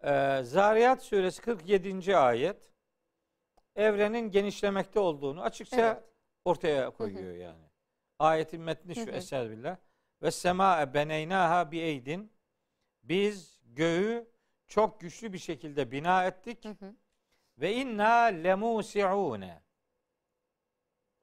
E, 0.00 0.40
Zariyat 0.42 1.02
suresi 1.02 1.42
47. 1.42 2.16
ayet 2.16 2.72
evrenin 3.76 4.30
genişlemekte 4.30 5.00
olduğunu 5.00 5.42
açıkça 5.42 5.92
evet. 5.92 6.04
ortaya 6.44 6.90
koyuyor 6.90 7.34
yani. 7.34 7.64
Ayetin 8.18 8.60
metni 8.60 8.94
şu 8.94 9.10
eser 9.10 9.50
billah. 9.50 9.76
Ve 10.22 10.30
sema 10.30 10.94
beneynaha 10.94 11.70
bi 11.70 11.78
eydin. 11.78 12.32
Biz 13.02 13.60
göğü 13.64 14.28
çok 14.66 15.00
güçlü 15.00 15.32
bir 15.32 15.38
şekilde 15.38 15.90
bina 15.90 16.26
ettik. 16.26 16.64
Hı 16.64 16.68
hı. 16.68 16.94
Ve 17.58 17.74
inna 17.74 18.22
lemusiune. 18.22 19.62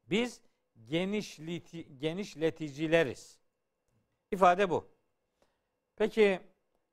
Biz 0.10 0.42
genişleti, 0.88 1.98
genişleticileriz. 1.98 3.40
İfade 4.32 4.70
bu. 4.70 4.88
Peki 5.96 6.40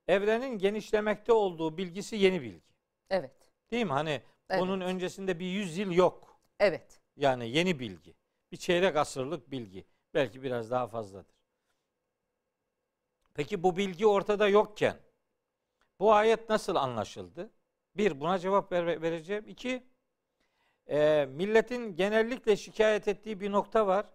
evrenin 0.09 0.59
genişlemekte 0.59 1.33
olduğu 1.33 1.79
bilgisi 1.79 2.17
yeni 2.17 2.43
bilgi. 2.43 2.75
Evet. 3.11 3.53
Değil 3.71 3.87
mi? 3.87 3.93
Hani 3.93 4.23
evet. 4.51 4.63
onun 4.63 4.81
öncesinde 4.81 5.39
bir 5.39 5.47
yüz 5.47 5.79
yıl 5.79 5.93
yok. 5.93 6.41
Evet. 6.61 7.01
Yani 7.17 7.49
yeni 7.49 7.79
bilgi. 7.79 8.15
Bir 8.53 8.57
çeyrek 8.57 8.97
asırlık 8.97 9.51
bilgi. 9.51 9.85
Belki 10.15 10.43
biraz 10.43 10.71
daha 10.71 10.87
fazladır. 10.87 11.37
Peki 13.35 13.63
bu 13.63 13.77
bilgi 13.77 14.07
ortada 14.07 14.49
yokken 14.49 14.97
bu 16.01 16.13
ayet 16.13 16.49
nasıl 16.49 16.75
anlaşıldı? 16.75 17.51
Bir, 17.97 18.21
buna 18.21 18.39
cevap 18.39 18.73
ver, 18.73 19.03
vereceğim. 19.03 19.45
İki, 19.49 19.83
e, 20.89 21.27
milletin 21.31 21.97
genellikle 21.97 22.57
şikayet 22.57 23.09
ettiği 23.09 23.41
bir 23.41 23.53
nokta 23.53 23.87
var. 23.87 24.07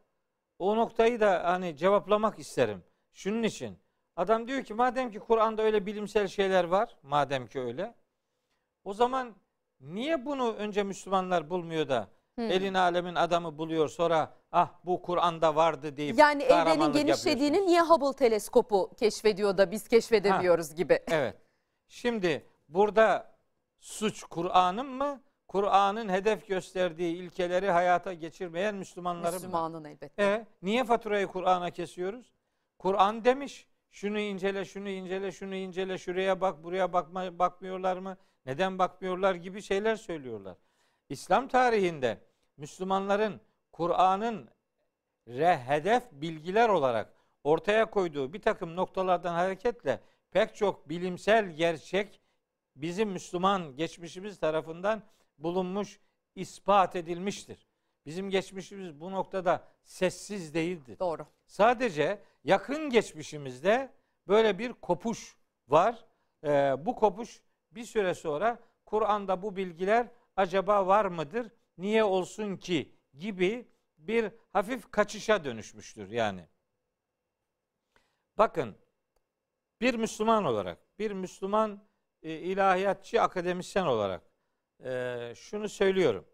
O 0.60 0.76
noktayı 0.76 1.20
da 1.20 1.44
hani 1.44 1.78
cevaplamak 1.78 2.40
isterim. 2.40 2.84
Şunun 3.14 3.44
için. 3.44 3.78
Adam 4.16 4.48
diyor 4.48 4.64
ki 4.64 4.74
madem 4.74 5.12
ki 5.12 5.20
Kur'an'da 5.20 5.62
öyle 5.62 5.86
bilimsel 5.86 6.28
şeyler 6.28 6.64
var, 6.64 6.98
madem 7.04 7.48
ki 7.48 7.60
öyle. 7.60 7.96
O 8.84 8.94
zaman 8.94 9.36
niye 9.80 10.26
bunu 10.26 10.54
önce 10.54 10.84
Müslümanlar 10.84 11.50
bulmuyor 11.50 11.90
da 11.90 12.08
hmm. 12.36 12.52
elin 12.52 12.74
alemin 12.74 13.16
adamı 13.16 13.58
buluyor 13.58 13.90
sonra 13.90 14.34
ah 14.52 14.70
bu 14.86 15.02
Kur'an'da 15.02 15.56
vardı 15.56 15.98
deyip 15.98 16.20
Yani 16.20 16.44
evrenin 16.44 16.94
genişlediğini 16.94 17.66
niye 17.68 17.82
Hubble 17.82 18.16
teleskopu 18.16 18.92
keşfediyor 19.00 19.58
da 19.58 19.72
biz 19.72 19.88
keşfedemiyoruz 19.88 20.72
ha, 20.72 20.76
gibi. 20.76 21.00
Evet. 21.08 21.36
Şimdi 21.88 22.46
burada 22.68 23.31
suç 23.82 24.24
Kur'an'ın 24.24 24.88
mı? 24.88 25.22
Kur'an'ın 25.48 26.10
hedef 26.10 26.48
gösterdiği 26.48 27.16
ilkeleri 27.16 27.72
hayata 27.72 28.14
geçirmeyen 28.14 28.76
Müslümanların 28.76 29.34
Müslümanın 29.36 29.82
mı? 29.82 29.90
elbette. 29.90 30.24
E, 30.24 30.48
niye 30.62 30.84
faturayı 30.84 31.28
Kur'an'a 31.28 31.70
kesiyoruz? 31.70 32.32
Kur'an 32.80 33.26
demiş. 33.26 33.68
Şunu 33.92 34.20
incele, 34.20 34.66
şunu 34.66 34.90
incele, 34.90 35.32
şunu 35.32 35.56
incele, 35.56 35.98
şuraya 35.98 36.42
bak, 36.42 36.64
buraya 36.64 36.94
bakma, 36.94 37.40
bakmıyorlar 37.40 37.98
mı? 37.98 38.18
Neden 38.46 38.80
bakmıyorlar 38.80 39.36
gibi 39.36 39.62
şeyler 39.62 39.96
söylüyorlar. 39.96 40.58
İslam 41.10 41.48
tarihinde 41.48 42.18
Müslümanların 42.58 43.42
Kur'an'ın 43.72 44.50
hedef 45.68 46.04
bilgiler 46.12 46.70
olarak 46.70 47.14
ortaya 47.44 47.86
koyduğu 47.86 48.34
bir 48.34 48.42
takım 48.42 48.76
noktalardan 48.76 49.34
hareketle 49.34 50.00
pek 50.32 50.56
çok 50.56 50.90
bilimsel 50.90 51.50
gerçek 51.50 52.21
bizim 52.76 53.10
Müslüman 53.10 53.76
geçmişimiz 53.76 54.40
tarafından 54.40 55.04
bulunmuş, 55.38 56.00
ispat 56.36 56.96
edilmiştir. 56.96 57.68
Bizim 58.06 58.30
geçmişimiz 58.30 59.00
bu 59.00 59.12
noktada 59.12 59.68
sessiz 59.84 60.54
değildir. 60.54 61.00
Doğru. 61.00 61.28
Sadece 61.46 62.24
yakın 62.44 62.90
geçmişimizde 62.90 63.94
böyle 64.28 64.60
bir 64.60 64.74
kopuş 64.74 65.36
var. 65.68 66.06
Ee, 66.44 66.76
bu 66.80 66.96
kopuş 66.96 67.42
bir 67.72 67.84
süre 67.84 68.14
sonra 68.14 68.60
Kur'an'da 68.86 69.42
bu 69.42 69.56
bilgiler 69.56 70.08
acaba 70.36 70.88
var 70.88 71.06
mıdır? 71.06 71.52
Niye 71.78 72.04
olsun 72.04 72.58
ki 72.58 72.96
gibi 73.18 73.68
bir 73.98 74.32
hafif 74.54 74.92
kaçışa 74.92 75.44
dönüşmüştür 75.44 76.10
yani. 76.12 76.48
Bakın 78.38 78.76
bir 79.82 79.94
Müslüman 79.94 80.46
olarak, 80.46 81.00
bir 81.00 81.12
Müslüman 81.12 81.84
e, 82.24 82.34
ilahiyatçı 82.34 83.22
akademisyen 83.22 83.86
olarak 83.86 84.22
e, 84.84 85.34
şunu 85.36 85.70
söylüyorum. 85.70 86.26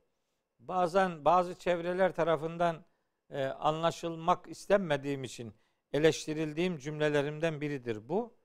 Bazen 0.60 1.25
bazı 1.25 1.56
çevreler 1.56 2.15
tarafından 2.15 2.86
e, 3.29 3.46
anlaşılmak 3.46 4.48
istenmediğim 4.48 5.24
için 5.24 5.53
eleştirildiğim 5.94 6.77
cümlelerimden 6.77 7.62
biridir 7.62 8.10
bu. 8.10 8.38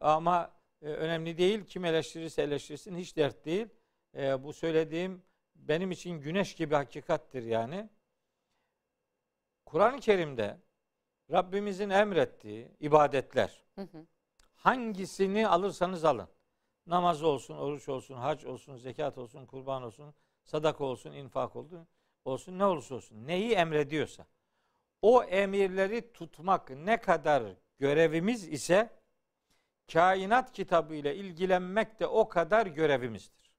Ama 0.00 0.56
e, 0.82 0.86
önemli 0.86 1.38
değil. 1.38 1.64
Kim 1.64 1.84
eleştirirse 1.84 2.42
eleştirsin 2.42 2.96
hiç 2.96 3.16
dert 3.16 3.44
değil. 3.44 3.68
E, 4.16 4.44
bu 4.44 4.52
söylediğim 4.52 5.22
benim 5.54 5.90
için 5.90 6.10
güneş 6.20 6.54
gibi 6.54 6.74
hakikattir 6.74 7.42
yani. 7.42 7.88
Kur'an-ı 9.66 10.00
Kerim'de 10.00 10.58
Rabbimizin 11.30 11.90
emrettiği 11.90 12.68
ibadetler 12.80 13.62
Hı 13.74 13.80
hı. 13.80 14.06
hangisini 14.54 15.48
alırsanız 15.48 16.04
alın. 16.04 16.28
Namaz 16.86 17.22
olsun, 17.22 17.56
oruç 17.56 17.88
olsun, 17.88 18.14
hac 18.14 18.44
olsun, 18.44 18.76
zekat 18.76 19.18
olsun, 19.18 19.46
kurban 19.46 19.82
olsun, 19.82 20.14
sadaka 20.44 20.84
olsun, 20.84 21.12
infak 21.12 21.56
olsun, 21.56 21.88
olsun 22.24 22.58
ne 22.58 22.64
olursa 22.64 22.94
olsun. 22.94 23.26
Neyi 23.26 23.52
emrediyorsa. 23.52 24.26
O 25.02 25.22
emirleri 25.22 26.12
tutmak 26.12 26.70
ne 26.70 27.00
kadar 27.00 27.42
görevimiz 27.78 28.48
ise 28.48 28.90
kainat 29.92 30.52
kitabı 30.52 30.94
ile 30.94 31.16
ilgilenmek 31.16 32.00
de 32.00 32.06
o 32.06 32.28
kadar 32.28 32.66
görevimizdir. 32.66 33.52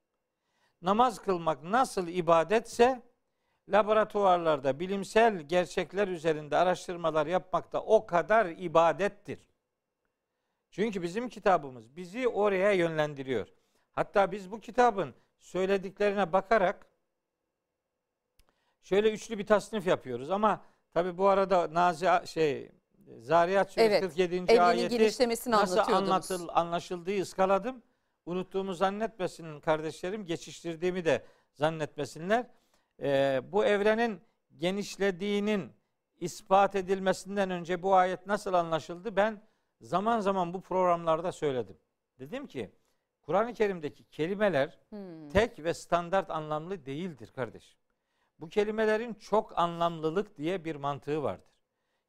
Namaz 0.81 1.19
kılmak 1.19 1.63
nasıl 1.63 2.07
ibadetse 2.07 3.01
laboratuvarlarda 3.69 4.79
bilimsel 4.79 5.41
gerçekler 5.41 6.07
üzerinde 6.07 6.57
araştırmalar 6.57 7.27
yapmak 7.27 7.73
da 7.73 7.83
o 7.83 8.05
kadar 8.05 8.45
ibadettir. 8.45 9.39
Çünkü 10.71 11.01
bizim 11.01 11.29
kitabımız 11.29 11.95
bizi 11.95 12.27
oraya 12.27 12.71
yönlendiriyor. 12.71 13.47
Hatta 13.91 14.31
biz 14.31 14.51
bu 14.51 14.59
kitabın 14.59 15.13
söylediklerine 15.39 16.33
bakarak 16.33 16.87
şöyle 18.81 19.11
üçlü 19.11 19.37
bir 19.37 19.45
tasnif 19.45 19.87
yapıyoruz 19.87 20.31
ama 20.31 20.61
tabi 20.93 21.17
bu 21.17 21.27
arada 21.27 21.73
Nazi 21.73 22.07
şey 22.27 22.71
Zariyat 23.19 23.71
Suresi 23.71 23.87
Evet, 23.87 24.01
47. 24.01 24.35
Evliliğin 24.35 24.57
ayeti 24.59 24.95
nasıl 25.51 25.77
anlatıl, 25.93 26.47
anlaşıldığı 26.51 27.21
ıskaladım. 27.21 27.83
Unuttuğumu 28.25 28.73
zannetmesin 28.73 29.59
kardeşlerim. 29.59 30.25
Geçiştirdiğimi 30.25 31.05
de 31.05 31.25
zannetmesinler. 31.53 32.47
Ee, 33.01 33.41
bu 33.51 33.65
evrenin 33.65 34.21
genişlediğinin 34.57 35.71
ispat 36.19 36.75
edilmesinden 36.75 37.49
önce 37.51 37.83
bu 37.83 37.95
ayet 37.95 38.27
nasıl 38.27 38.53
anlaşıldı? 38.53 39.15
Ben 39.15 39.41
zaman 39.81 40.19
zaman 40.19 40.53
bu 40.53 40.61
programlarda 40.61 41.31
söyledim. 41.31 41.77
Dedim 42.19 42.47
ki 42.47 42.71
Kur'an-ı 43.21 43.53
Kerim'deki 43.53 44.03
kelimeler 44.03 44.79
Hmm. 44.89 45.29
tek 45.29 45.63
ve 45.63 45.73
standart 45.73 46.29
anlamlı 46.29 46.85
değildir 46.85 47.31
kardeşim. 47.35 47.79
Bu 48.39 48.49
kelimelerin 48.49 49.13
çok 49.13 49.57
anlamlılık 49.59 50.37
diye 50.37 50.65
bir 50.65 50.75
mantığı 50.75 51.23
vardır. 51.23 51.51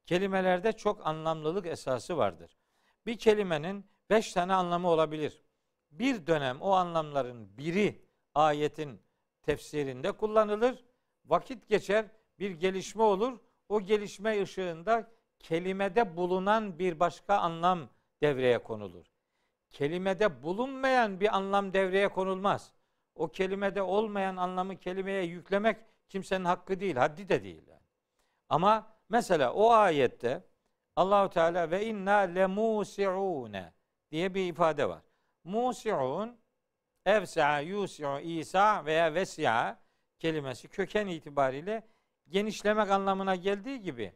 Kelimelerde 0.05 0.73
çok 0.73 1.07
anlamlılık 1.07 1.65
esası 1.65 2.17
vardır. 2.17 2.57
Bir 3.05 3.17
kelimenin 3.17 3.85
beş 4.09 4.33
tane 4.33 4.53
anlamı 4.53 4.89
olabilir. 4.89 5.43
Bir 5.91 6.27
dönem 6.27 6.61
o 6.61 6.71
anlamların 6.71 7.57
biri 7.57 8.05
ayetin 8.35 9.01
tefsirinde 9.43 10.11
kullanılır. 10.11 10.85
Vakit 11.25 11.67
geçer, 11.67 12.05
bir 12.39 12.51
gelişme 12.51 13.03
olur. 13.03 13.39
O 13.69 13.81
gelişme 13.81 14.41
ışığında 14.41 15.11
kelimede 15.39 16.17
bulunan 16.17 16.79
bir 16.79 16.99
başka 16.99 17.37
anlam 17.37 17.89
devreye 18.21 18.57
konulur. 18.57 19.05
Kelimede 19.69 20.43
bulunmayan 20.43 21.19
bir 21.19 21.35
anlam 21.35 21.73
devreye 21.73 22.07
konulmaz. 22.07 22.73
O 23.15 23.27
kelimede 23.27 23.81
olmayan 23.81 24.35
anlamı 24.37 24.77
kelimeye 24.77 25.23
yüklemek 25.23 25.77
kimsenin 26.09 26.45
hakkı 26.45 26.79
değil, 26.79 26.95
haddi 26.95 27.29
de 27.29 27.43
değil. 27.43 27.69
Ama 28.49 28.87
mesela 29.09 29.53
o 29.53 29.71
ayette 29.71 30.43
Allahu 30.95 31.29
Teala 31.29 31.71
ve 31.71 31.85
inna 31.85 32.17
lemusiune 32.17 33.73
diye 34.11 34.33
bir 34.33 34.49
ifade 34.49 34.89
var. 34.89 35.01
Musiun 35.43 36.37
evsa 37.05 37.59
yusiu 37.59 38.19
İsa 38.19 38.85
veya 38.85 39.13
vesi'a 39.13 39.79
kelimesi 40.19 40.67
köken 40.67 41.07
itibariyle 41.07 41.87
genişlemek 42.29 42.89
anlamına 42.89 43.35
geldiği 43.35 43.81
gibi 43.81 44.13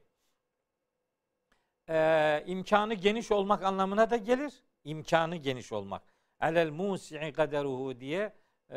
e, 1.90 2.44
imkanı 2.48 2.94
geniş 2.94 3.32
olmak 3.32 3.64
anlamına 3.64 4.10
da 4.10 4.18
gelir. 4.18 4.54
İmkanı 4.84 5.36
geniş 5.36 5.72
olmak. 5.72 6.02
Alel 6.40 6.70
musi'i 6.70 7.34
kaderuhu 7.34 8.00
diye 8.00 8.34
e, 8.72 8.76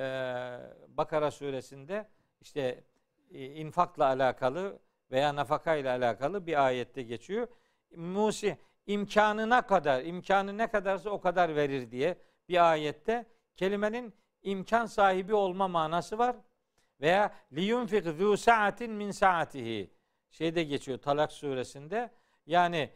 Bakara 0.89 1.31
suresinde 1.31 2.09
işte 2.41 2.85
e, 3.31 3.45
infakla 3.45 4.05
alakalı 4.07 4.79
veya 5.11 5.37
nafaka 5.37 5.77
ile 5.77 5.91
alakalı 5.91 6.47
bir 6.47 6.67
ayette 6.67 7.03
geçiyor. 7.03 7.49
Musi 7.97 8.59
imkanına 8.87 9.67
kadar, 9.67 10.05
imkanı 10.05 10.59
ne 10.59 10.67
kadarsa 10.67 11.11
o 11.11 11.21
kadar 11.21 11.57
verir 11.57 11.91
diye 11.91 12.19
bir 12.49 12.71
ayette 12.71 13.27
kelimenin 13.57 14.15
imkan 14.43 14.87
sahibi 14.87 15.35
olma 15.35 15.69
manası 15.69 16.19
var. 16.19 16.37
Veya 17.01 17.35
liyunfik 17.53 18.05
zu 18.05 18.37
saatin 18.37 18.93
min 18.93 19.11
saatihi 19.11 19.91
şeyde 20.31 20.63
geçiyor 20.65 20.99
Talak 20.99 21.33
suresinde. 21.33 22.11
Yani 22.47 22.91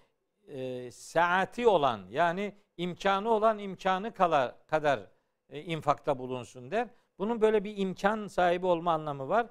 e, 0.49 0.91
saati 0.91 1.69
olan 1.69 2.07
yani 2.11 2.55
imkanı 2.77 3.31
olan 3.31 3.59
imkanı 3.59 4.15
kadar, 4.15 4.67
kadar 4.67 5.01
e, 5.49 5.63
infakta 5.63 6.19
bulunsun 6.19 6.71
der. 6.71 6.89
Bunun 7.19 7.41
böyle 7.41 7.65
bir 7.65 7.77
imkan 7.77 8.27
sahibi 8.27 8.67
olma 8.67 8.93
anlamı 8.93 9.29
var. 9.29 9.47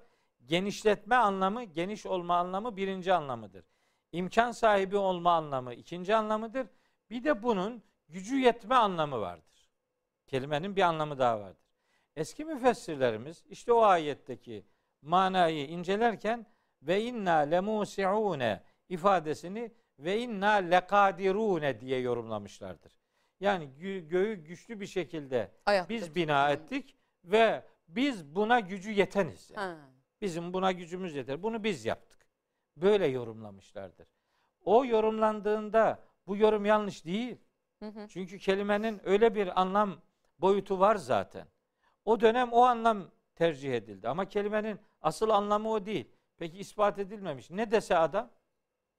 Genişletme 0.45 1.15
anlamı, 1.15 1.63
geniş 1.63 2.05
olma 2.05 2.37
anlamı 2.37 2.77
birinci 2.77 3.13
anlamıdır. 3.13 3.65
İmkan 4.11 4.51
sahibi 4.51 4.97
olma 4.97 5.33
anlamı 5.33 5.73
ikinci 5.73 6.15
anlamıdır. 6.15 6.67
Bir 7.09 7.23
de 7.23 7.43
bunun 7.43 7.83
gücü 8.07 8.39
yetme 8.39 8.75
anlamı 8.75 9.21
vardır. 9.21 9.69
Kelimenin 10.27 10.75
bir 10.75 10.81
anlamı 10.81 11.19
daha 11.19 11.39
vardır. 11.39 11.69
Eski 12.15 12.45
müfessirlerimiz 12.45 13.45
işte 13.49 13.73
o 13.73 13.81
ayetteki 13.81 14.65
manayı 15.01 15.67
incelerken 15.67 16.45
ve 16.81 17.03
inna 17.03 17.33
lemusiune 17.33 18.63
ifadesini 18.89 19.71
ve 19.99 20.19
inna 20.19 20.51
lekadirune 20.51 21.79
diye 21.79 21.99
yorumlamışlardır. 21.99 22.99
Yani 23.39 23.69
gö- 23.79 24.07
göğü 24.07 24.33
güçlü 24.33 24.79
bir 24.79 24.85
şekilde 24.87 25.51
Ayakta 25.65 25.89
biz 25.89 26.15
bina 26.15 26.51
ettik 26.51 26.95
ve 27.23 27.63
biz 27.87 28.35
buna 28.35 28.59
gücü 28.59 28.91
yeteniz. 28.91 29.51
Yani. 29.55 29.75
Ha. 29.75 29.89
Bizim 30.21 30.53
buna 30.53 30.71
gücümüz 30.71 31.15
yeter. 31.15 31.43
Bunu 31.43 31.63
biz 31.63 31.85
yaptık. 31.85 32.27
Böyle 32.77 33.07
yorumlamışlardır. 33.07 34.07
O 34.65 34.85
yorumlandığında 34.85 35.99
bu 36.27 36.37
yorum 36.37 36.65
yanlış 36.65 37.05
değil. 37.05 37.37
Hı 37.79 37.85
hı. 37.89 38.07
Çünkü 38.07 38.39
kelimenin 38.39 39.01
öyle 39.03 39.35
bir 39.35 39.61
anlam 39.61 40.01
boyutu 40.39 40.79
var 40.79 40.95
zaten. 40.95 41.47
O 42.05 42.19
dönem 42.21 42.51
o 42.51 42.61
anlam 42.61 43.11
tercih 43.35 43.73
edildi. 43.73 44.07
Ama 44.07 44.25
kelimenin 44.25 44.79
asıl 45.01 45.29
anlamı 45.29 45.71
o 45.71 45.85
değil. 45.85 46.11
Peki 46.37 46.57
ispat 46.57 46.99
edilmemiş. 46.99 47.49
Ne 47.49 47.71
dese 47.71 47.97
adam? 47.97 48.29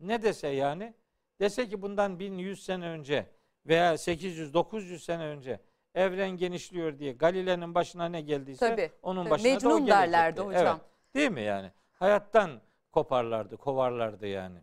Ne 0.01 0.23
dese 0.23 0.49
yani? 0.49 0.95
Dese 1.41 1.69
ki 1.69 1.83
bundan 1.83 2.19
1100 2.19 2.65
sene 2.65 2.89
önce 2.89 3.27
veya 3.67 3.95
800-900 3.95 4.99
sene 4.99 5.25
önce 5.25 5.61
evren 5.95 6.31
genişliyor 6.31 6.99
diye 6.99 7.13
Galile'nin 7.13 7.75
başına 7.75 8.09
ne 8.09 8.21
geldiyse 8.21 8.69
Tabii. 8.69 8.91
onun 9.03 9.23
Tabii. 9.23 9.31
başına 9.31 9.49
da 9.49 9.69
o 9.69 9.73
Mecnun 9.75 9.87
derlerdi 9.87 10.41
hocam. 10.41 10.81
Evet. 10.81 11.15
Değil 11.15 11.31
mi 11.31 11.43
yani? 11.43 11.73
Hayattan 11.93 12.61
koparlardı, 12.93 13.57
kovarlardı 13.57 14.27
yani. 14.27 14.59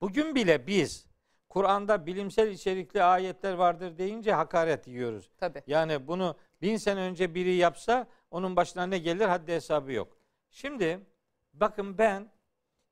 Bugün 0.00 0.34
bile 0.34 0.66
biz 0.66 1.06
Kur'an'da 1.48 2.06
bilimsel 2.06 2.48
içerikli 2.48 3.02
ayetler 3.02 3.52
vardır 3.52 3.98
deyince 3.98 4.32
hakaret 4.32 4.86
yiyoruz. 4.86 5.30
Tabii. 5.38 5.62
Yani 5.66 6.06
bunu 6.08 6.36
bin 6.62 6.76
sene 6.76 7.00
önce 7.00 7.34
biri 7.34 7.54
yapsa 7.54 8.06
onun 8.30 8.56
başına 8.56 8.86
ne 8.86 8.98
gelir 8.98 9.24
haddi 9.24 9.52
hesabı 9.52 9.92
yok. 9.92 10.16
Şimdi 10.50 11.00
bakın 11.52 11.98
ben 11.98 12.30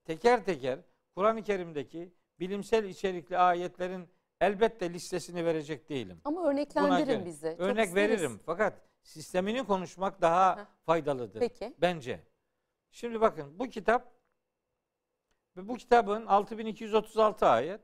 teker 0.05 0.45
teker 0.45 0.79
Kur'an-ı 1.15 1.43
Kerim'deki 1.43 2.13
bilimsel 2.41 2.85
içerikli 2.85 3.39
ayetlerin 3.39 4.09
elbette 4.41 4.93
listesini 4.93 5.45
verecek 5.45 5.89
değilim. 5.89 6.21
Ama 6.25 6.49
örneklendirin 6.49 7.25
bizi. 7.25 7.51
Çok 7.51 7.61
Örnek 7.61 7.87
isteriz. 7.89 7.95
veririm 7.95 8.41
fakat 8.47 8.81
sistemini 9.03 9.65
konuşmak 9.67 10.21
daha 10.21 10.57
Heh. 10.59 10.65
faydalıdır 10.87 11.41
Peki. 11.41 11.75
bence. 11.81 12.21
Şimdi 12.91 13.21
bakın 13.21 13.59
bu 13.59 13.69
kitap 13.69 14.13
ve 15.57 15.69
bu 15.69 15.77
kitabın 15.77 16.27
6236 16.27 17.47
ayet. 17.47 17.81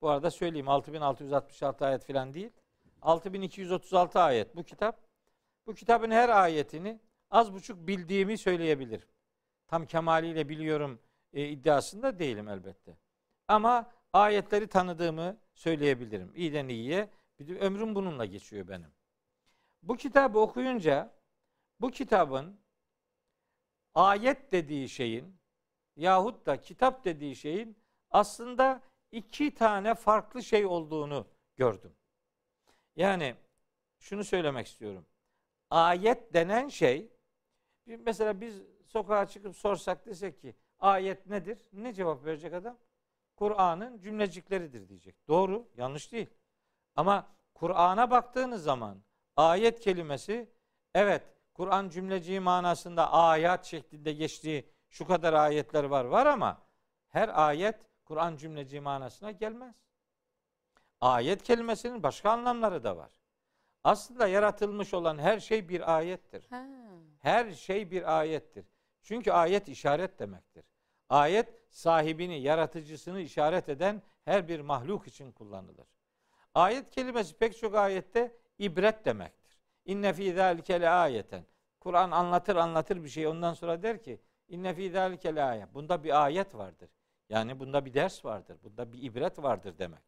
Bu 0.00 0.08
arada 0.08 0.30
söyleyeyim 0.30 0.68
6666 0.68 1.86
ayet 1.86 2.04
falan 2.06 2.34
değil. 2.34 2.50
6236 3.02 4.20
ayet 4.20 4.56
bu 4.56 4.62
kitap. 4.64 5.00
Bu 5.66 5.74
kitabın 5.74 6.10
her 6.10 6.28
ayetini 6.28 7.00
az 7.30 7.52
buçuk 7.52 7.86
bildiğimi 7.86 8.38
söyleyebilirim. 8.38 9.08
Tam 9.68 9.86
kemaliyle 9.86 10.48
biliyorum 10.48 11.00
e, 11.34 11.48
iddiasında 11.48 12.18
değilim 12.18 12.48
elbette. 12.48 12.96
Ama 13.48 13.92
ayetleri 14.12 14.66
tanıdığımı 14.66 15.36
söyleyebilirim. 15.54 16.32
İyiden 16.34 16.68
iyiye. 16.68 17.10
De 17.40 17.58
ömrüm 17.58 17.94
bununla 17.94 18.24
geçiyor 18.24 18.68
benim. 18.68 18.92
Bu 19.82 19.96
kitabı 19.96 20.38
okuyunca 20.38 21.14
bu 21.80 21.90
kitabın 21.90 22.60
ayet 23.94 24.52
dediği 24.52 24.88
şeyin 24.88 25.36
yahut 25.96 26.46
da 26.46 26.60
kitap 26.60 27.04
dediği 27.04 27.36
şeyin 27.36 27.76
aslında 28.10 28.82
iki 29.12 29.54
tane 29.54 29.94
farklı 29.94 30.42
şey 30.42 30.66
olduğunu 30.66 31.26
gördüm. 31.56 31.96
Yani 32.96 33.36
şunu 33.98 34.24
söylemek 34.24 34.66
istiyorum. 34.66 35.06
Ayet 35.70 36.34
denen 36.34 36.68
şey 36.68 37.12
mesela 37.86 38.40
biz 38.40 38.62
sokağa 38.86 39.28
çıkıp 39.28 39.56
sorsak 39.56 40.06
desek 40.06 40.40
ki 40.40 40.54
ayet 40.84 41.26
nedir? 41.26 41.58
Ne 41.72 41.92
cevap 41.92 42.24
verecek 42.24 42.54
adam? 42.54 42.78
Kur'an'ın 43.36 44.00
cümlecikleridir 44.00 44.88
diyecek. 44.88 45.28
Doğru, 45.28 45.68
yanlış 45.76 46.12
değil. 46.12 46.30
Ama 46.96 47.26
Kur'an'a 47.54 48.10
baktığınız 48.10 48.62
zaman 48.62 49.02
ayet 49.36 49.80
kelimesi 49.80 50.50
evet 50.94 51.22
Kur'an 51.54 51.88
cümleciği 51.88 52.40
manasında 52.40 53.12
ayet 53.12 53.64
şeklinde 53.64 54.12
geçtiği 54.12 54.70
şu 54.88 55.06
kadar 55.06 55.32
ayetler 55.32 55.84
var 55.84 56.04
var 56.04 56.26
ama 56.26 56.62
her 57.08 57.48
ayet 57.48 57.76
Kur'an 58.04 58.36
cümleciği 58.36 58.80
manasına 58.80 59.30
gelmez. 59.30 59.74
Ayet 61.00 61.42
kelimesinin 61.42 62.02
başka 62.02 62.30
anlamları 62.30 62.84
da 62.84 62.96
var. 62.96 63.10
Aslında 63.84 64.28
yaratılmış 64.28 64.94
olan 64.94 65.18
her 65.18 65.40
şey 65.40 65.68
bir 65.68 65.96
ayettir. 65.96 66.46
Ha. 66.50 66.66
Her 67.20 67.52
şey 67.52 67.90
bir 67.90 68.18
ayettir. 68.18 68.66
Çünkü 69.02 69.32
ayet 69.32 69.68
işaret 69.68 70.18
demektir. 70.18 70.73
Ayet 71.08 71.48
sahibini, 71.70 72.40
yaratıcısını 72.40 73.20
işaret 73.20 73.68
eden 73.68 74.02
her 74.24 74.48
bir 74.48 74.60
mahluk 74.60 75.06
için 75.06 75.32
kullanılır. 75.32 75.86
Ayet 76.54 76.90
kelimesi 76.90 77.36
pek 77.36 77.58
çok 77.58 77.74
ayette 77.74 78.36
ibret 78.58 79.04
demektir. 79.04 79.60
İnne 79.84 80.12
fî 80.12 80.32
zâlike 80.32 80.88
ayeten. 80.88 81.44
Kur'an 81.80 82.10
anlatır 82.10 82.56
anlatır 82.56 83.04
bir 83.04 83.08
şey 83.08 83.26
ondan 83.26 83.54
sonra 83.54 83.82
der 83.82 84.02
ki 84.02 84.20
inne 84.48 84.74
fî 84.74 84.90
zâlike 84.90 85.42
ayet. 85.42 85.74
Bunda 85.74 86.04
bir 86.04 86.24
ayet 86.24 86.54
vardır. 86.54 86.90
Yani 87.28 87.60
bunda 87.60 87.84
bir 87.84 87.94
ders 87.94 88.24
vardır. 88.24 88.56
Bunda 88.62 88.92
bir 88.92 89.02
ibret 89.02 89.42
vardır 89.42 89.78
demek. 89.78 90.02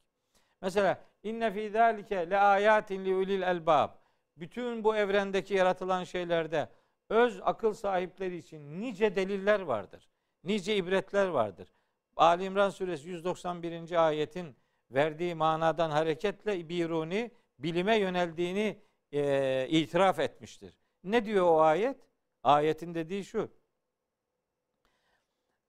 Mesela 0.62 1.00
inne 1.22 1.52
fî 1.52 1.70
zâlike 1.70 2.30
le 2.30 2.38
ayatin 2.38 3.04
li 3.04 3.14
ulil 3.14 3.42
elbab. 3.42 3.90
Bütün 4.36 4.84
bu 4.84 4.96
evrendeki 4.96 5.54
yaratılan 5.54 6.04
şeylerde 6.04 6.68
öz 7.08 7.40
akıl 7.42 7.74
sahipleri 7.74 8.36
için 8.36 8.80
nice 8.80 9.16
deliller 9.16 9.60
vardır 9.60 10.10
nice 10.46 10.76
ibretler 10.76 11.26
vardır. 11.26 11.68
Ali 12.16 12.44
İmran 12.44 12.70
suresi 12.70 13.08
191. 13.08 14.06
ayetin 14.06 14.56
verdiği 14.90 15.34
manadan 15.34 15.90
hareketle 15.90 16.68
Biruni 16.68 17.30
bilime 17.58 17.96
yöneldiğini 17.96 18.78
e, 19.12 19.66
itiraf 19.68 20.18
etmiştir. 20.18 20.78
Ne 21.04 21.24
diyor 21.24 21.46
o 21.46 21.60
ayet? 21.60 21.96
Ayetin 22.42 22.94
dediği 22.94 23.24
şu. 23.24 23.50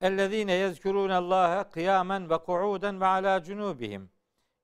Ellezine 0.02 0.54
yezkurunallaha 0.54 1.70
kıyamen 1.70 2.30
ve 2.30 2.38
kuuden 2.38 3.02
ve 3.02 3.06
ala. 3.06 3.44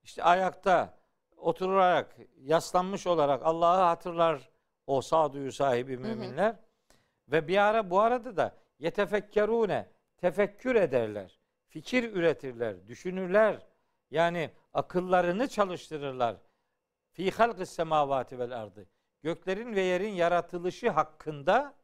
İşte 0.02 0.22
ayakta 0.22 0.98
oturarak, 1.36 2.16
yaslanmış 2.40 3.06
olarak 3.06 3.42
Allah'ı 3.44 3.82
hatırlar 3.82 4.50
o 4.86 5.00
sağduyu 5.00 5.52
sahibi 5.52 5.96
müminler. 5.96 6.50
Hı 6.50 6.52
hı. 6.52 6.58
Ve 7.28 7.48
bir 7.48 7.58
ara 7.58 7.90
bu 7.90 8.00
arada 8.00 8.36
da 8.36 8.56
yetefekkerune 8.78 9.93
tefekkür 10.24 10.74
ederler. 10.74 11.38
Fikir 11.68 12.12
üretirler, 12.12 12.88
düşünürler. 12.88 13.66
Yani 14.10 14.50
akıllarını 14.72 15.48
çalıştırırlar. 15.48 16.36
Fi 17.12 17.30
halqis 17.30 17.70
semavati 17.70 18.38
vel 18.38 18.62
ardı. 18.62 18.86
Göklerin 19.22 19.74
ve 19.74 19.80
yerin 19.80 20.12
yaratılışı 20.12 20.90
hakkında 20.90 21.74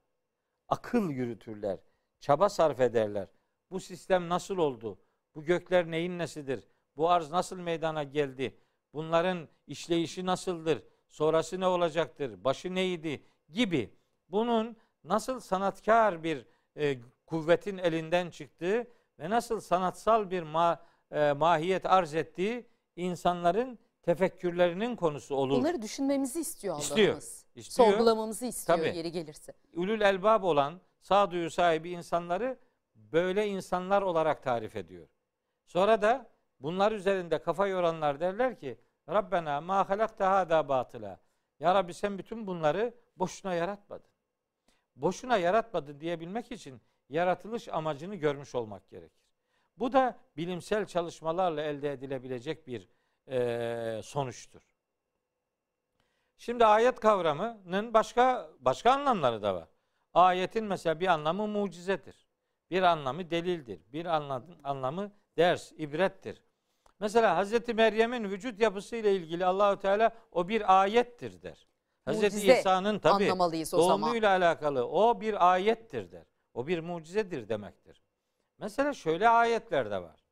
akıl 0.68 1.10
yürütürler. 1.10 1.78
Çaba 2.20 2.48
sarf 2.48 2.80
ederler. 2.80 3.28
Bu 3.70 3.80
sistem 3.80 4.28
nasıl 4.28 4.58
oldu? 4.58 4.98
Bu 5.34 5.44
gökler 5.44 5.90
neyin 5.90 6.18
nesidir? 6.18 6.68
Bu 6.96 7.10
arz 7.10 7.30
nasıl 7.30 7.56
meydana 7.56 8.02
geldi? 8.02 8.60
Bunların 8.92 9.48
işleyişi 9.66 10.26
nasıldır? 10.26 10.82
Sonrası 11.08 11.60
ne 11.60 11.66
olacaktır? 11.66 12.44
Başı 12.44 12.74
neydi? 12.74 13.22
Gibi. 13.48 13.94
Bunun 14.28 14.76
nasıl 15.04 15.40
sanatkar 15.40 16.24
bir 16.24 16.46
e, 16.76 16.98
kuvvetin 17.30 17.78
elinden 17.78 18.30
çıktığı 18.30 18.86
ve 19.18 19.30
nasıl 19.30 19.60
sanatsal 19.60 20.30
bir 20.30 20.42
ma, 20.42 20.82
e, 21.10 21.32
mahiyet 21.32 21.86
arz 21.86 22.14
ettiği 22.14 22.66
insanların 22.96 23.78
tefekkürlerinin 24.02 24.96
konusu 24.96 25.34
olur. 25.34 25.58
Bunları 25.58 25.82
düşünmemizi 25.82 26.40
istiyor 26.40 26.74
Allah'ımız. 26.74 26.88
İstiyor. 26.90 27.16
istiyor. 27.54 27.88
Sorgulamamızı 27.88 28.46
istiyor 28.46 28.78
Tabii. 28.78 28.96
yeri 28.96 29.12
gelirse. 29.12 29.52
Ulul 29.76 30.00
elbab 30.00 30.42
olan 30.42 30.80
sağduyu 31.00 31.50
sahibi 31.50 31.90
insanları 31.90 32.58
böyle 32.94 33.46
insanlar 33.46 34.02
olarak 34.02 34.42
tarif 34.42 34.76
ediyor. 34.76 35.08
Sonra 35.66 36.02
da 36.02 36.30
bunlar 36.60 36.92
üzerinde 36.92 37.42
kafa 37.42 37.66
yoranlar 37.66 38.20
derler 38.20 38.58
ki 38.58 38.78
Rabbena 39.08 39.60
ma 39.60 39.88
halakte 39.88 40.24
hada 40.24 40.68
batıla. 40.68 41.20
Ya 41.60 41.74
Rabbi 41.74 41.94
sen 41.94 42.18
bütün 42.18 42.46
bunları 42.46 42.94
boşuna 43.16 43.54
yaratmadın. 43.54 44.10
Boşuna 44.96 45.36
yaratmadın 45.36 46.00
diyebilmek 46.00 46.52
için 46.52 46.80
yaratılış 47.10 47.68
amacını 47.68 48.14
görmüş 48.14 48.54
olmak 48.54 48.88
gerekir. 48.90 49.20
Bu 49.76 49.92
da 49.92 50.18
bilimsel 50.36 50.86
çalışmalarla 50.86 51.62
elde 51.62 51.92
edilebilecek 51.92 52.66
bir 52.66 52.88
e, 53.28 54.00
sonuçtur. 54.02 54.62
Şimdi 56.36 56.64
ayet 56.64 57.00
kavramının 57.00 57.94
başka 57.94 58.50
başka 58.60 58.92
anlamları 58.92 59.42
da 59.42 59.54
var. 59.54 59.68
Ayetin 60.14 60.64
mesela 60.64 61.00
bir 61.00 61.06
anlamı 61.06 61.46
mucizedir. 61.46 62.26
Bir 62.70 62.82
anlamı 62.82 63.30
delildir. 63.30 63.80
Bir 63.92 64.06
anlamı 64.64 65.12
ders, 65.36 65.72
ibrettir. 65.72 66.42
Mesela 67.00 67.36
Hazreti 67.36 67.74
Meryem'in 67.74 68.30
vücut 68.30 68.60
yapısı 68.60 68.96
ile 68.96 69.16
ilgili 69.16 69.46
Allahü 69.46 69.78
Teala 69.78 70.12
o 70.32 70.48
bir 70.48 70.80
ayettir 70.82 71.42
der. 71.42 71.66
Hazreti 72.04 72.52
İsa'nın 72.52 72.98
tabi 72.98 73.28
doğumuyla 73.72 74.30
alakalı 74.30 74.88
o 74.88 75.20
bir 75.20 75.52
ayettir 75.52 76.12
der. 76.12 76.24
O 76.60 76.66
bir 76.66 76.78
mucizedir 76.78 77.48
demektir. 77.48 78.02
Mesela 78.58 78.92
şöyle 78.92 79.28
ayetler 79.28 79.90
de 79.90 80.02
var. 80.02 80.24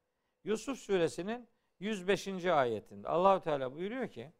Yusuf 0.44 0.78
suresinin 0.78 1.48
105. 1.80 2.44
ayetinde 2.44 3.08
Allahü 3.08 3.42
Teala 3.42 3.74
buyuruyor 3.74 4.08
ki 4.08 4.32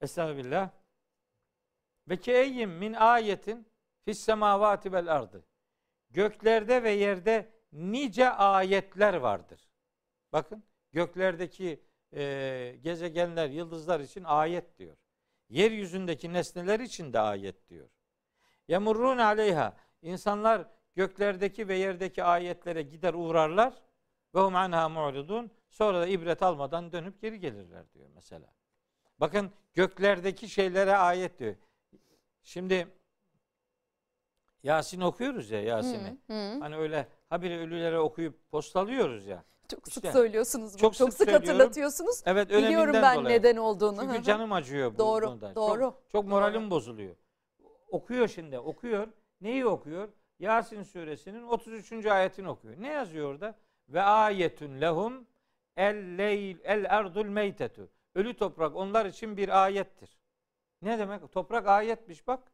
Estağfirullah 0.00 0.70
ve 2.08 2.16
keyyim 2.16 2.70
min 2.70 2.92
ayetin 2.92 3.66
fis 4.04 4.20
semavati 4.20 4.92
vel 4.92 5.16
ardı. 5.16 5.44
Göklerde 6.10 6.82
ve 6.82 6.90
yerde 6.90 7.52
nice 7.72 8.30
ayetler 8.30 9.14
vardır. 9.14 9.68
Bakın 10.32 10.64
göklerdeki 10.92 11.82
e, 12.12 12.76
gezegenler, 12.82 13.48
yıldızlar 13.48 14.00
için 14.00 14.24
ayet 14.24 14.78
diyor. 14.78 14.96
Yeryüzündeki 15.48 16.32
nesneler 16.32 16.80
için 16.80 17.12
de 17.12 17.20
ayet 17.20 17.68
diyor. 17.68 17.88
Yamurrun 18.68 19.18
aleyha. 19.18 19.83
İnsanlar 20.04 20.66
göklerdeki 20.94 21.68
ve 21.68 21.76
yerdeki 21.76 22.24
ayetlere 22.24 22.82
gider 22.82 23.14
uğrarlar. 23.14 23.74
Ve 24.34 24.40
hum 24.40 24.56
anha 24.56 24.88
mu'ridun. 24.88 25.50
Sonra 25.70 26.00
da 26.00 26.06
ibret 26.06 26.42
almadan 26.42 26.92
dönüp 26.92 27.20
geri 27.20 27.40
gelirler 27.40 27.84
diyor 27.94 28.08
mesela. 28.14 28.46
Bakın 29.20 29.50
göklerdeki 29.74 30.48
şeylere 30.48 30.96
ayet 30.96 31.38
diyor. 31.38 31.54
Şimdi 32.42 32.88
Yasin 34.62 35.00
okuyoruz 35.00 35.50
ya 35.50 35.62
Yasin'i. 35.62 36.18
Hani 36.60 36.76
öyle 36.76 37.08
habire 37.28 37.58
ölülere 37.58 37.98
okuyup 37.98 38.50
postalıyoruz 38.50 39.26
ya. 39.26 39.44
Çok 39.68 39.88
işte, 39.88 40.00
sık 40.00 40.12
söylüyorsunuz 40.12 40.72
bunu. 40.72 40.80
Çok, 40.80 40.94
çok 40.94 41.12
sık, 41.12 41.18
sık 41.18 41.32
hatırlatıyorsunuz. 41.34 42.22
Evet, 42.26 42.50
Biliyorum 42.50 42.94
ben 42.94 43.18
dolayı. 43.18 43.38
neden 43.38 43.56
olduğunu. 43.56 44.00
Çünkü 44.00 44.22
canım 44.22 44.52
acıyor 44.52 44.94
bu 44.94 44.98
doğru, 44.98 45.26
konuda. 45.26 45.54
Doğru. 45.54 45.80
Çok, 45.80 46.10
çok 46.12 46.24
moralim 46.24 46.62
doğru. 46.62 46.70
bozuluyor. 46.70 47.16
Okuyor 47.88 48.28
şimdi, 48.28 48.58
okuyor. 48.58 49.08
Neyi 49.44 49.66
okuyor? 49.66 50.08
Yasin 50.38 50.82
suresinin 50.82 51.42
33. 51.42 52.06
ayetini 52.06 52.48
okuyor. 52.48 52.74
Ne 52.78 52.88
yazıyor 52.88 53.30
orada? 53.30 53.54
Ve 53.88 54.02
ayetun 54.02 54.80
lehum 54.80 55.26
el 55.76 55.96
leyl 56.18 56.56
el 56.64 56.84
erdul 56.88 57.26
meytetu. 57.26 57.90
Ölü 58.14 58.36
toprak 58.36 58.76
onlar 58.76 59.06
için 59.06 59.36
bir 59.36 59.64
ayettir. 59.64 60.18
Ne 60.82 60.98
demek? 60.98 61.32
Toprak 61.32 61.66
ayetmiş 61.66 62.26
bak. 62.26 62.52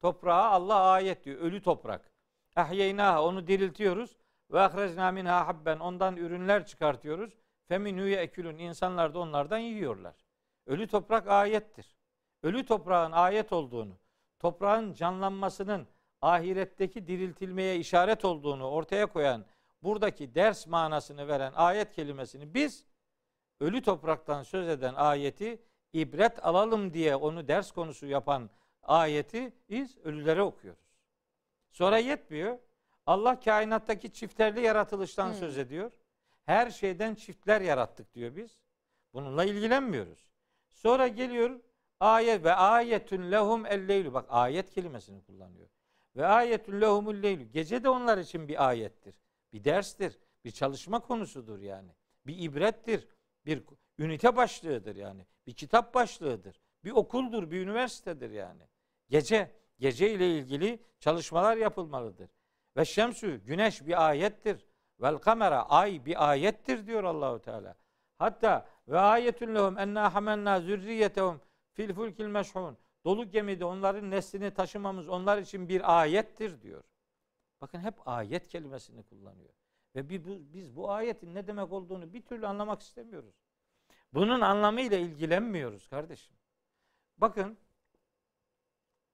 Toprağa 0.00 0.50
Allah 0.50 0.80
ayet 0.80 1.24
diyor. 1.24 1.40
Ölü 1.40 1.62
toprak. 1.62 2.12
Ahyeynaha 2.56 3.24
onu 3.24 3.46
diriltiyoruz. 3.46 4.16
Ve 4.50 4.60
ahrecna 4.60 5.12
minha 5.12 5.46
habben 5.46 5.78
ondan 5.78 6.16
ürünler 6.16 6.66
çıkartıyoruz. 6.66 7.38
Feminü 7.68 8.12
ekülün 8.12 8.58
insanlar 8.58 9.14
da 9.14 9.18
onlardan 9.18 9.58
yiyorlar. 9.58 10.14
Ölü 10.66 10.86
toprak 10.86 11.28
ayettir. 11.28 11.96
Ölü 12.42 12.66
toprağın 12.66 13.12
ayet 13.12 13.52
olduğunu, 13.52 13.98
toprağın 14.38 14.92
canlanmasının 14.92 15.86
ahiretteki 16.22 17.06
diriltilmeye 17.06 17.76
işaret 17.76 18.24
olduğunu 18.24 18.68
ortaya 18.68 19.06
koyan 19.06 19.44
buradaki 19.82 20.34
ders 20.34 20.66
manasını 20.66 21.28
veren 21.28 21.52
ayet 21.56 21.92
kelimesini 21.92 22.54
biz 22.54 22.84
ölü 23.60 23.82
topraktan 23.82 24.42
söz 24.42 24.68
eden 24.68 24.94
ayeti 24.94 25.62
ibret 25.92 26.46
alalım 26.46 26.92
diye 26.92 27.16
onu 27.16 27.48
ders 27.48 27.70
konusu 27.72 28.06
yapan 28.06 28.50
ayeti 28.82 29.52
biz 29.68 29.98
ölülere 29.98 30.42
okuyoruz. 30.42 30.96
Sonra 31.70 31.98
yetmiyor. 31.98 32.58
Allah 33.06 33.40
kainattaki 33.40 34.12
çiftlerli 34.12 34.60
yaratılıştan 34.60 35.28
hmm. 35.28 35.34
söz 35.34 35.58
ediyor. 35.58 35.92
Her 36.46 36.70
şeyden 36.70 37.14
çiftler 37.14 37.60
yarattık 37.60 38.14
diyor 38.14 38.36
biz. 38.36 38.58
Bununla 39.14 39.44
ilgilenmiyoruz. 39.44 40.30
Sonra 40.72 41.08
geliyor 41.08 41.60
ayet 42.00 42.44
ve 42.44 42.54
ayetün 42.54 43.32
lehum 43.32 43.66
elleylu. 43.66 44.14
Bak 44.14 44.26
ayet 44.28 44.70
kelimesini 44.70 45.24
kullanıyor. 45.24 45.68
Ve 46.16 46.26
ayetün 46.26 46.80
lehumul 46.80 47.22
leylu. 47.22 47.44
Gece 47.52 47.84
de 47.84 47.88
onlar 47.88 48.18
için 48.18 48.48
bir 48.48 48.68
ayettir. 48.68 49.14
Bir 49.52 49.64
derstir. 49.64 50.18
Bir 50.44 50.50
çalışma 50.50 51.00
konusudur 51.00 51.58
yani. 51.58 51.90
Bir 52.26 52.38
ibrettir. 52.38 53.08
Bir 53.46 53.62
ünite 53.98 54.36
başlığıdır 54.36 54.96
yani. 54.96 55.26
Bir 55.46 55.52
kitap 55.52 55.94
başlığıdır. 55.94 56.60
Bir 56.84 56.90
okuldur, 56.90 57.50
bir 57.50 57.60
üniversitedir 57.60 58.30
yani. 58.30 58.62
Gece, 59.08 59.50
gece 59.78 60.12
ile 60.12 60.38
ilgili 60.38 60.82
çalışmalar 61.00 61.56
yapılmalıdır. 61.56 62.30
Ve 62.76 62.84
şemsü, 62.84 63.36
güneş 63.44 63.86
bir 63.86 64.08
ayettir. 64.08 64.66
Vel 65.00 65.18
kamera, 65.18 65.68
ay 65.68 66.04
bir 66.04 66.30
ayettir 66.30 66.86
diyor 66.86 67.04
Allahu 67.04 67.40
Teala. 67.40 67.74
Hatta 68.18 68.68
ve 68.88 68.98
ayetun 68.98 69.54
lehum 69.54 69.78
enna 69.78 70.14
hamenna 70.14 70.60
zürriyetehum 70.60 71.40
fil 71.72 71.94
fulkil 71.94 72.26
meşhun. 72.26 72.78
Dolu 73.06 73.30
gemide 73.30 73.64
onların 73.64 74.10
neslini 74.10 74.50
taşımamız 74.50 75.08
onlar 75.08 75.38
için 75.38 75.68
bir 75.68 76.00
ayettir 76.00 76.62
diyor. 76.62 76.84
Bakın 77.60 77.80
hep 77.80 78.08
ayet 78.08 78.48
kelimesini 78.48 79.02
kullanıyor. 79.02 79.54
Ve 79.94 80.08
biz 80.54 80.76
bu 80.76 80.90
ayetin 80.90 81.34
ne 81.34 81.46
demek 81.46 81.72
olduğunu 81.72 82.12
bir 82.12 82.22
türlü 82.22 82.46
anlamak 82.46 82.82
istemiyoruz. 82.82 83.34
Bunun 84.14 84.40
anlamıyla 84.40 84.98
ilgilenmiyoruz 84.98 85.88
kardeşim. 85.88 86.36
Bakın 87.18 87.58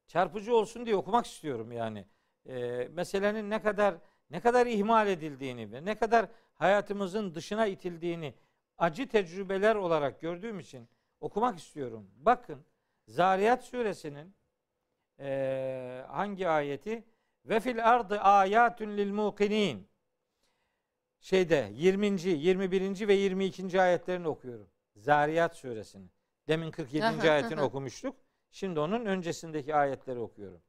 çarpıcı 0.07 0.57
olsun 0.57 0.87
diye 0.87 0.97
okumak 0.97 1.27
istiyorum 1.27 1.73
yani. 1.73 2.07
E, 2.47 2.89
meselenin 2.93 3.51
ne 3.51 3.63
kadar 3.63 3.95
ne 4.31 4.41
kadar 4.41 4.67
ihmal 4.67 5.09
edildiğini 5.09 5.73
ve 5.73 5.85
ne 5.85 5.99
kadar 5.99 6.29
hayatımızın 6.55 7.35
dışına 7.35 7.67
itildiğini 7.67 8.35
acı 8.79 9.09
tecrübeler 9.09 9.77
olarak 9.77 10.21
gördüğüm 10.21 10.61
için 10.61 10.89
okumak 11.21 11.59
istiyorum. 11.59 12.11
Bakın 12.17 12.65
Zariyat 13.09 13.65
suresinin 13.65 14.35
e, 15.19 16.05
hangi 16.09 16.49
ayeti? 16.49 17.05
Ve 17.45 17.61
fil 17.61 17.91
ardı 17.91 18.21
ayatun 18.21 18.97
lil 18.97 19.13
mukinin. 19.13 19.89
Şeyde 21.21 21.71
20. 21.73 22.07
21. 22.07 23.09
ve 23.09 23.15
22. 23.15 23.81
ayetlerini 23.81 24.29
okuyorum. 24.29 24.71
Zariyat 24.97 25.57
suresini. 25.57 26.09
Demin 26.49 26.71
47. 26.71 27.31
ayetini 27.31 27.61
okumuştuk. 27.61 28.17
Şimdi 28.51 28.81
onun 28.81 29.07
öncesindeki 29.07 29.75
ayetleri 29.75 30.19
okuyorum. 30.19 30.63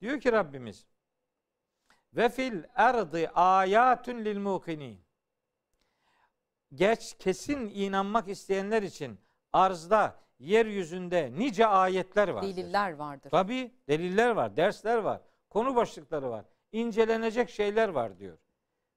Diyor 0.00 0.20
ki 0.20 0.32
Rabbimiz 0.32 0.86
ve 2.16 2.28
fil 2.28 2.64
ardı 2.74 3.28
ayatun 3.28 4.24
lil 4.24 4.38
mukinin. 4.38 5.04
Geç 6.74 7.16
kesin 7.18 7.70
inanmak 7.74 8.28
isteyenler 8.28 8.82
için 8.82 9.20
arzda, 9.52 10.23
yeryüzünde 10.38 11.32
nice 11.38 11.66
ayetler 11.66 12.28
var. 12.28 12.42
Deliller 12.42 12.92
vardır. 12.92 13.30
Tabi 13.30 13.72
deliller 13.88 14.30
var, 14.30 14.56
dersler 14.56 14.98
var, 14.98 15.20
konu 15.50 15.76
başlıkları 15.76 16.30
var, 16.30 16.44
incelenecek 16.72 17.50
şeyler 17.50 17.88
var 17.88 18.18
diyor. 18.18 18.38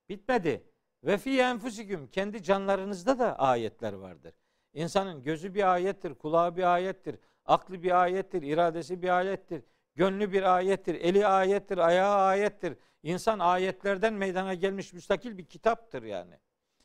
Bitmedi. 0.09 0.63
Ve 1.03 1.17
fi 1.17 1.39
enfusikum 1.39 2.07
kendi 2.07 2.43
canlarınızda 2.43 3.19
da 3.19 3.39
ayetler 3.39 3.93
vardır. 3.93 4.33
İnsanın 4.73 5.23
gözü 5.23 5.53
bir 5.53 5.73
ayettir, 5.73 6.13
kulağı 6.13 6.55
bir 6.57 6.73
ayettir, 6.73 7.19
aklı 7.45 7.83
bir 7.83 8.01
ayettir, 8.01 8.41
iradesi 8.41 9.01
bir 9.01 9.17
ayettir, 9.17 9.63
gönlü 9.95 10.31
bir 10.31 10.55
ayettir, 10.55 10.95
eli 10.95 11.27
ayettir, 11.27 11.77
ayağı 11.77 12.15
ayettir. 12.15 12.77
İnsan 13.03 13.39
ayetlerden 13.39 14.13
meydana 14.13 14.53
gelmiş 14.53 14.93
müstakil 14.93 15.37
bir 15.37 15.45
kitaptır 15.45 16.03
yani. 16.03 16.39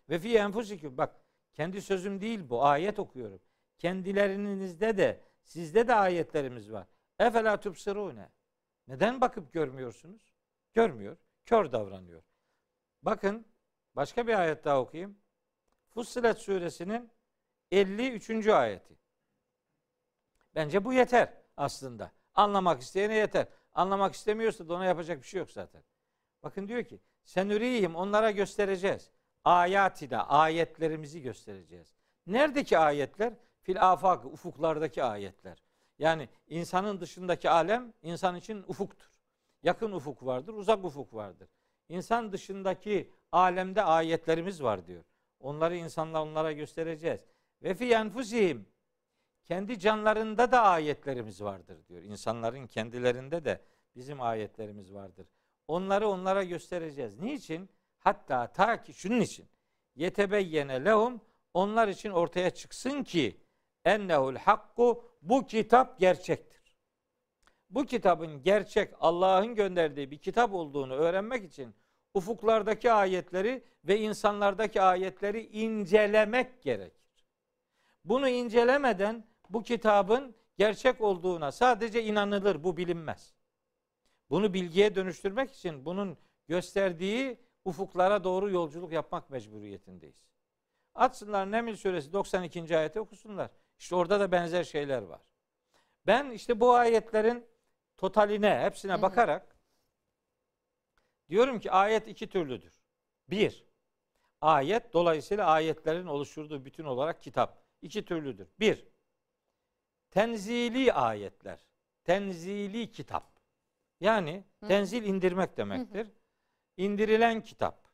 Ve 0.09 0.19
fi 0.19 0.37
enfusikum 0.39 0.99
bak 0.99 1.15
kendi 1.53 1.83
sözüm 1.83 2.21
değil 2.21 2.49
bu 2.49 2.65
ayet 2.65 2.99
okuyorum. 2.99 3.41
Kendilerinizde 3.83 4.97
de 4.97 5.21
sizde 5.43 5.89
de 5.89 5.95
ayetlerimiz 5.95 6.73
var. 6.73 6.87
Efela 7.19 7.61
tubsirune. 7.61 8.29
Neden 8.89 9.21
bakıp 9.21 9.53
görmüyorsunuz? 9.53 10.35
Görmüyor. 10.73 11.17
Kör 11.45 11.73
davranıyor. 11.73 12.23
Bakın 13.03 13.47
başka 13.97 14.27
bir 14.27 14.41
ayet 14.41 14.65
daha 14.65 14.81
okuyayım. 14.81 15.19
Fussilet 15.89 16.39
suresinin 16.39 17.11
53. 17.71 18.49
ayeti. 18.49 18.99
Bence 20.55 20.85
bu 20.85 20.93
yeter 20.93 21.33
aslında. 21.57 22.13
Anlamak 22.35 22.83
isteyene 22.83 23.15
yeter. 23.15 23.47
Anlamak 23.73 24.15
istemiyorsa 24.15 24.69
da 24.69 24.75
ona 24.75 24.85
yapacak 24.85 25.23
bir 25.23 25.27
şey 25.27 25.39
yok 25.39 25.51
zaten. 25.51 25.83
Bakın 26.43 26.69
diyor 26.69 26.85
ki 26.85 27.01
senürihim 27.25 27.97
onlara 27.97 28.31
göstereceğiz. 28.31 29.11
Ayatina 29.45 30.29
ayetlerimizi 30.29 31.23
göstereceğiz. 31.23 31.95
Neredeki 32.27 32.79
ayetler? 32.79 33.33
Fil 33.63 33.93
afak 33.93 34.25
ufuklardaki 34.25 35.05
ayetler. 35.05 35.63
Yani 35.99 36.29
insanın 36.49 37.01
dışındaki 37.01 37.51
alem 37.51 37.93
insan 38.03 38.37
için 38.37 38.65
ufuktur. 38.69 39.11
Yakın 39.63 39.93
ufuk 39.93 40.27
vardır, 40.27 40.55
uzak 40.55 40.85
ufuk 40.85 41.15
vardır. 41.15 41.49
İnsan 41.89 42.33
dışındaki 42.33 43.11
alemde 43.33 43.83
ayetlerimiz 43.83 44.63
var 44.63 44.87
diyor. 44.87 45.05
Onları 45.41 45.77
insanlar 45.77 46.21
onlara 46.21 46.53
göstereceğiz. 46.53 47.21
Ve 47.63 47.75
fi 47.75 47.93
enfusihim 47.93 48.67
kendi 49.45 49.79
canlarında 49.79 50.53
da 50.53 50.63
ayetlerimiz 50.63 51.43
vardır 51.43 51.77
diyor. 51.89 52.03
İnsanların 52.03 52.67
kendilerinde 52.67 53.45
de 53.45 53.61
bizim 53.97 54.21
ayetlerimiz 54.21 54.95
vardır. 54.95 55.27
Onları 55.69 56.09
onlara 56.09 56.45
göstereceğiz. 56.45 57.19
Niçin? 57.19 57.69
Hatta 57.99 58.47
ta 58.53 58.83
ki 58.83 58.93
şunun 58.93 59.21
için 59.21 59.49
yetebeyyene 59.95 60.85
lehum 60.85 61.21
onlar 61.55 61.89
için 61.89 62.11
ortaya 62.11 62.51
çıksın 62.51 63.03
ki 63.03 63.37
ennehul 63.85 64.37
hakku 64.37 65.05
bu 65.23 65.47
kitap 65.47 65.99
gerçektir. 65.99 66.77
Bu 67.71 67.87
kitabın 67.87 68.43
gerçek 68.43 68.95
Allah'ın 69.01 69.55
gönderdiği 69.55 70.11
bir 70.11 70.19
kitap 70.19 70.55
olduğunu 70.55 70.95
öğrenmek 70.95 71.45
için 71.45 71.75
ufuklardaki 72.15 72.93
ayetleri 72.93 73.65
ve 73.85 73.99
insanlardaki 73.99 74.83
ayetleri 74.83 75.47
incelemek 75.47 76.63
gerekir. 76.63 77.27
Bunu 78.05 78.29
incelemeden 78.29 79.25
bu 79.51 79.63
kitabın 79.63 80.35
gerçek 80.59 81.01
olduğuna 81.01 81.53
sadece 81.53 82.05
inanılır, 82.05 82.65
bu 82.65 82.77
bilinmez. 82.77 83.35
Bunu 84.31 84.55
bilgiye 84.55 84.95
dönüştürmek 84.95 85.53
için 85.53 85.85
bunun 85.85 86.19
gösterdiği 86.49 87.39
ufuklara 87.65 88.25
doğru 88.25 88.51
yolculuk 88.51 88.93
yapmak 88.93 89.31
mecburiyetindeyiz. 89.31 90.27
Atsınlar 90.95 91.51
Neml 91.51 91.77
suresi 91.77 92.13
92. 92.13 92.79
ayeti 92.79 93.01
okusunlar. 93.01 93.51
İşte 93.83 93.95
orada 93.95 94.21
da 94.21 94.33
benzer 94.33 94.65
şeyler 94.65 95.03
var. 95.03 95.21
Ben 96.07 96.31
işte 96.31 96.61
bu 96.61 96.75
ayetlerin 96.75 97.47
totaline, 97.97 98.61
hepsine 98.61 98.93
Hı-hı. 98.93 99.03
bakarak 99.03 99.57
diyorum 101.29 101.61
ki 101.61 101.71
ayet 101.71 102.09
iki 102.09 102.29
türlüdür. 102.29 102.83
Bir, 103.31 103.67
ayet 104.41 104.93
dolayısıyla 104.93 105.47
ayetlerin 105.47 106.07
oluşturduğu 106.07 106.65
bütün 106.65 106.85
olarak 106.85 107.23
kitap. 107.23 107.65
iki 107.83 108.05
türlüdür. 108.05 108.49
Bir, 108.61 108.89
tenzili 110.11 110.93
ayetler. 110.93 111.67
Tenzili 112.05 112.91
kitap. 112.91 113.41
Yani 114.01 114.45
Hı-hı. 114.61 114.69
tenzil 114.69 115.05
indirmek 115.05 115.57
demektir. 115.57 116.07
Hı-hı. 116.07 116.15
İndirilen 116.77 117.43
kitap, 117.43 117.89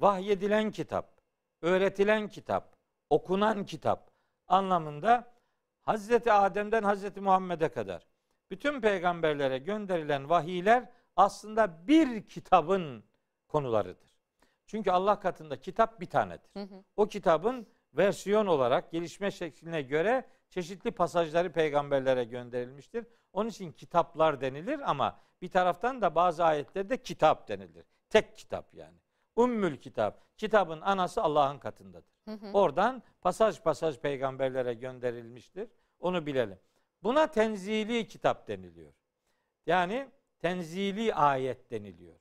vahyedilen 0.00 0.70
kitap, 0.70 1.20
öğretilen 1.62 2.28
kitap, 2.28 2.76
okunan 3.10 3.66
kitap 3.66 4.15
anlamında 4.48 5.32
Hazreti 5.82 6.32
Adem'den 6.32 6.82
Hazreti 6.82 7.20
Muhammed'e 7.20 7.68
kadar 7.68 8.06
bütün 8.50 8.80
peygamberlere 8.80 9.58
gönderilen 9.58 10.28
vahiyler 10.28 10.90
aslında 11.16 11.86
bir 11.88 12.26
kitabın 12.26 13.04
konularıdır. 13.48 14.16
Çünkü 14.66 14.90
Allah 14.90 15.20
katında 15.20 15.60
kitap 15.60 16.00
bir 16.00 16.06
tanedir. 16.06 16.50
Hı 16.56 16.62
hı. 16.62 16.84
O 16.96 17.08
kitabın 17.08 17.66
versiyon 17.92 18.46
olarak 18.46 18.92
gelişme 18.92 19.30
şekline 19.30 19.82
göre 19.82 20.28
çeşitli 20.50 20.90
pasajları 20.90 21.52
peygamberlere 21.52 22.24
gönderilmiştir. 22.24 23.06
Onun 23.32 23.48
için 23.48 23.72
kitaplar 23.72 24.40
denilir 24.40 24.90
ama 24.90 25.20
bir 25.42 25.50
taraftan 25.50 26.02
da 26.02 26.14
bazı 26.14 26.44
ayetlerde 26.44 27.02
kitap 27.02 27.48
denilir. 27.48 27.84
Tek 28.08 28.36
kitap 28.36 28.74
yani. 28.74 28.98
Ümmül 29.38 29.76
kitap. 29.76 30.38
Kitabın 30.38 30.80
anası 30.80 31.22
Allah'ın 31.22 31.58
katındadır. 31.58 32.12
Hı 32.24 32.30
hı. 32.32 32.52
Oradan 32.52 33.02
pasaj 33.20 33.60
pasaj 33.60 33.98
peygamberlere 33.98 34.74
gönderilmiştir. 34.74 35.68
Onu 36.00 36.26
bilelim. 36.26 36.58
Buna 37.02 37.26
tenzili 37.26 38.08
kitap 38.08 38.48
deniliyor. 38.48 38.92
Yani 39.66 40.08
tenzili 40.38 41.14
ayet 41.14 41.70
deniliyor. 41.70 42.14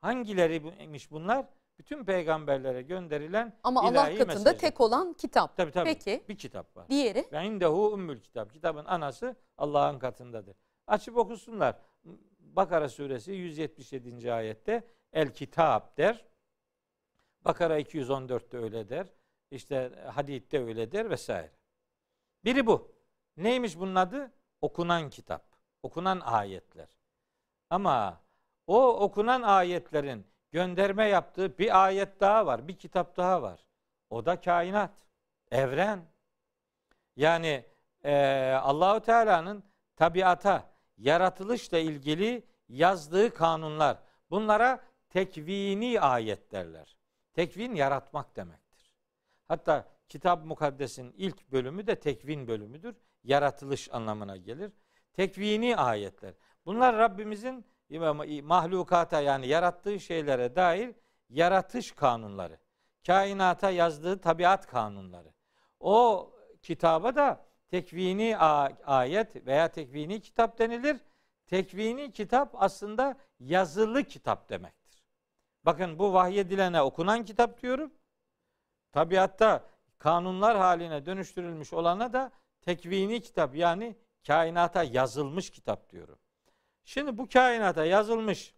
Hangileriymiş 0.00 1.10
bunlar? 1.10 1.46
Bütün 1.78 2.04
peygamberlere 2.04 2.82
gönderilen 2.82 3.58
Ama 3.62 3.82
Allah 3.82 4.04
katında 4.04 4.26
mesajı. 4.26 4.58
tek 4.58 4.80
olan 4.80 5.12
kitap. 5.12 5.56
Tabii 5.56 5.70
tabii. 5.70 5.84
Peki. 5.84 6.24
Bir 6.28 6.36
kitap 6.36 6.76
var. 6.76 6.88
Diğeri? 6.88 7.28
Ve 7.32 7.44
indehu 7.44 7.92
ümmül 7.94 8.20
kitap. 8.20 8.52
Kitabın 8.52 8.84
anası 8.84 9.36
Allah'ın 9.58 9.98
katındadır. 9.98 10.56
Açıp 10.86 11.16
okusunlar. 11.16 11.76
Bakara 12.38 12.88
suresi 12.88 13.32
177. 13.32 14.32
ayette 14.32 14.84
el 15.12 15.32
kitap 15.34 15.96
der. 15.96 16.24
Bakara 17.44 17.80
214'te 17.80 18.58
öyle 18.58 18.88
der. 18.88 19.06
İşte 19.50 19.92
Hadid'de 20.14 20.58
öyle 20.58 20.92
der 20.92 21.10
vesaire. 21.10 21.52
Biri 22.44 22.66
bu. 22.66 22.92
Neymiş 23.36 23.78
bunun 23.78 23.94
adı? 23.94 24.32
Okunan 24.60 25.10
kitap. 25.10 25.44
Okunan 25.82 26.20
ayetler. 26.20 26.88
Ama 27.70 28.20
o 28.66 28.88
okunan 28.88 29.42
ayetlerin 29.42 30.26
gönderme 30.50 31.08
yaptığı 31.08 31.58
bir 31.58 31.84
ayet 31.84 32.20
daha 32.20 32.46
var, 32.46 32.68
bir 32.68 32.78
kitap 32.78 33.16
daha 33.16 33.42
var. 33.42 33.66
O 34.10 34.26
da 34.26 34.40
kainat, 34.40 34.90
evren. 35.50 36.04
Yani 37.16 37.64
e, 38.04 38.14
Allahu 38.62 39.00
Teala'nın 39.00 39.64
tabiata, 39.96 40.70
yaratılışla 40.98 41.78
ilgili 41.78 42.46
yazdığı 42.68 43.34
kanunlar. 43.34 43.98
Bunlara 44.30 44.80
tekvini 45.08 46.00
ayet 46.00 46.52
derler. 46.52 46.99
Tekvin 47.40 47.74
yaratmak 47.74 48.36
demektir. 48.36 48.92
Hatta 49.48 49.88
Kitab 50.08 50.44
Mukaddes'in 50.44 51.12
ilk 51.16 51.52
bölümü 51.52 51.86
de 51.86 52.00
tekvin 52.00 52.48
bölümüdür. 52.48 52.96
Yaratılış 53.24 53.88
anlamına 53.92 54.36
gelir. 54.36 54.72
Tekvini 55.12 55.76
ayetler. 55.76 56.34
Bunlar 56.66 56.96
Rabbimizin 56.96 57.64
mahlukata 58.42 59.20
yani 59.20 59.46
yarattığı 59.46 60.00
şeylere 60.00 60.56
dair 60.56 60.94
yaratış 61.28 61.92
kanunları. 61.92 62.58
Kainata 63.06 63.70
yazdığı 63.70 64.20
tabiat 64.20 64.66
kanunları. 64.66 65.32
O 65.80 66.30
kitaba 66.62 67.14
da 67.14 67.46
tekvini 67.70 68.36
ayet 68.86 69.46
veya 69.46 69.68
tekvini 69.68 70.20
kitap 70.20 70.58
denilir. 70.58 70.96
Tekvini 71.46 72.12
kitap 72.12 72.50
aslında 72.54 73.16
yazılı 73.38 74.04
kitap 74.04 74.48
demektir. 74.48 74.79
Bakın 75.64 75.98
bu 75.98 76.12
vahyedilene 76.12 76.82
okunan 76.82 77.24
kitap 77.24 77.62
diyorum. 77.62 77.92
Tabiatta 78.92 79.64
kanunlar 79.98 80.56
haline 80.56 81.06
dönüştürülmüş 81.06 81.72
olana 81.72 82.12
da 82.12 82.32
tekvini 82.62 83.20
kitap 83.20 83.56
yani 83.56 83.96
kainata 84.26 84.82
yazılmış 84.82 85.50
kitap 85.50 85.90
diyorum. 85.90 86.18
Şimdi 86.84 87.18
bu 87.18 87.28
kainata 87.28 87.84
yazılmış 87.84 88.54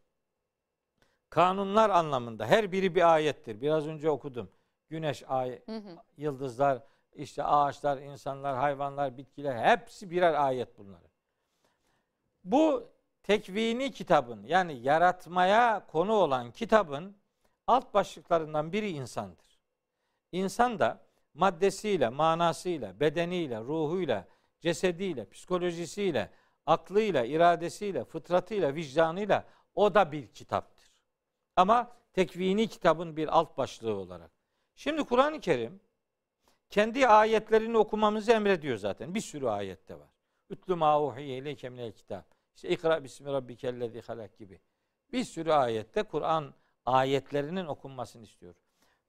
kanunlar 1.30 1.90
anlamında 1.90 2.46
her 2.46 2.72
biri 2.72 2.94
bir 2.94 3.14
ayettir. 3.14 3.60
Biraz 3.60 3.86
önce 3.86 4.10
okudum. 4.10 4.50
Güneş, 4.88 5.24
ay, 5.28 5.62
hı 5.66 5.76
hı. 5.76 5.96
yıldızlar, 6.16 6.82
işte 7.12 7.44
ağaçlar, 7.44 7.98
insanlar, 7.98 8.56
hayvanlar, 8.56 9.16
bitkiler 9.16 9.76
hepsi 9.76 10.10
birer 10.10 10.34
ayet 10.34 10.78
bunları. 10.78 11.08
Bu 12.44 12.92
tekvini 13.22 13.90
kitabın 13.90 14.42
yani 14.44 14.78
yaratmaya 14.82 15.86
konu 15.86 16.12
olan 16.12 16.50
kitabın 16.50 17.16
alt 17.66 17.94
başlıklarından 17.94 18.72
biri 18.72 18.90
insandır. 18.90 19.58
İnsan 20.32 20.78
da 20.78 21.00
maddesiyle, 21.34 22.08
manasıyla, 22.08 23.00
bedeniyle, 23.00 23.60
ruhuyla, 23.60 24.26
cesediyle, 24.60 25.28
psikolojisiyle, 25.28 26.30
aklıyla, 26.66 27.24
iradesiyle, 27.24 28.04
fıtratıyla, 28.04 28.74
vicdanıyla 28.74 29.44
o 29.74 29.94
da 29.94 30.12
bir 30.12 30.26
kitaptır. 30.26 30.92
Ama 31.56 31.96
tekvini 32.12 32.68
kitabın 32.68 33.16
bir 33.16 33.28
alt 33.28 33.58
başlığı 33.58 33.94
olarak. 33.94 34.30
Şimdi 34.74 35.04
Kur'an-ı 35.04 35.40
Kerim 35.40 35.80
kendi 36.70 37.06
ayetlerini 37.06 37.78
okumamızı 37.78 38.32
emrediyor 38.32 38.76
zaten. 38.76 39.14
Bir 39.14 39.20
sürü 39.20 39.46
ayette 39.46 39.98
var. 39.98 40.08
Ütlü 40.50 40.74
ma 40.74 41.02
uhiye 41.02 41.38
ileyke 41.38 41.92
kitap. 41.92 42.41
İşte 42.54 42.68
ikra 42.68 43.04
bismi 43.04 43.32
rabbikellezi 43.32 44.00
halak 44.00 44.38
gibi. 44.38 44.60
Bir 45.12 45.24
sürü 45.24 45.52
ayette 45.52 46.02
Kur'an 46.02 46.54
ayetlerinin 46.86 47.66
okunmasını 47.66 48.22
istiyor. 48.22 48.54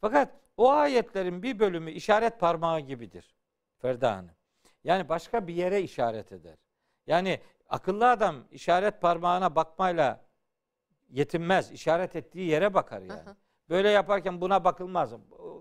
Fakat 0.01 0.29
o 0.57 0.71
ayetlerin 0.71 1.43
bir 1.43 1.59
bölümü 1.59 1.91
işaret 1.91 2.39
parmağı 2.39 2.79
gibidir. 2.79 3.35
Ferda 3.77 4.15
Hanım. 4.15 4.35
Yani 4.83 5.09
başka 5.09 5.47
bir 5.47 5.53
yere 5.53 5.81
işaret 5.81 6.31
eder. 6.31 6.57
Yani 7.07 7.41
akıllı 7.69 8.09
adam 8.09 8.35
işaret 8.51 9.01
parmağına 9.01 9.55
bakmayla 9.55 10.25
yetinmez. 11.09 11.71
İşaret 11.71 12.15
ettiği 12.15 12.49
yere 12.49 12.73
bakar 12.73 13.01
yani. 13.01 13.29
Hı. 13.29 13.35
Böyle 13.69 13.89
yaparken 13.89 14.41
buna 14.41 14.63
bakılmaz. 14.63 15.13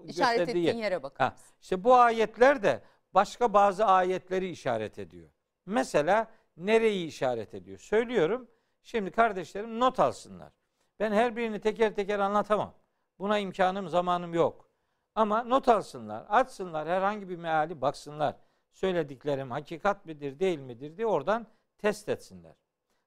İşaret 0.05 0.49
ettiğin 0.49 0.65
yer. 0.67 0.75
yere. 0.75 1.01
Ha, 1.19 1.37
işte 1.61 1.85
bu 1.85 1.95
ayetler 1.95 2.63
de 2.63 2.83
başka 3.15 3.53
bazı 3.53 3.85
ayetleri 3.85 4.51
işaret 4.51 4.99
ediyor. 4.99 5.31
Mesela 5.67 6.31
nereyi 6.57 7.07
işaret 7.07 7.55
ediyor? 7.55 7.79
Söylüyorum. 7.79 8.49
Şimdi 8.83 9.11
kardeşlerim 9.11 9.81
not 9.81 10.01
alsınlar. 10.01 10.53
Ben 11.01 11.13
her 11.13 11.37
birini 11.37 11.61
teker 11.61 11.95
teker 11.95 12.19
anlatamam. 12.19 12.75
Buna 13.19 13.39
imkanım, 13.39 13.89
zamanım 13.89 14.35
yok. 14.35 14.69
Ama 15.15 15.43
not 15.43 15.69
alsınlar, 15.69 16.27
açsınlar, 16.29 16.89
herhangi 16.89 17.29
bir 17.29 17.37
meali 17.37 17.81
baksınlar. 17.81 18.37
Söylediklerim 18.71 19.51
hakikat 19.51 20.07
midir, 20.07 20.39
değil 20.39 20.59
midir 20.59 20.97
diye 20.97 21.07
oradan 21.07 21.47
test 21.79 22.09
etsinler. 22.09 22.55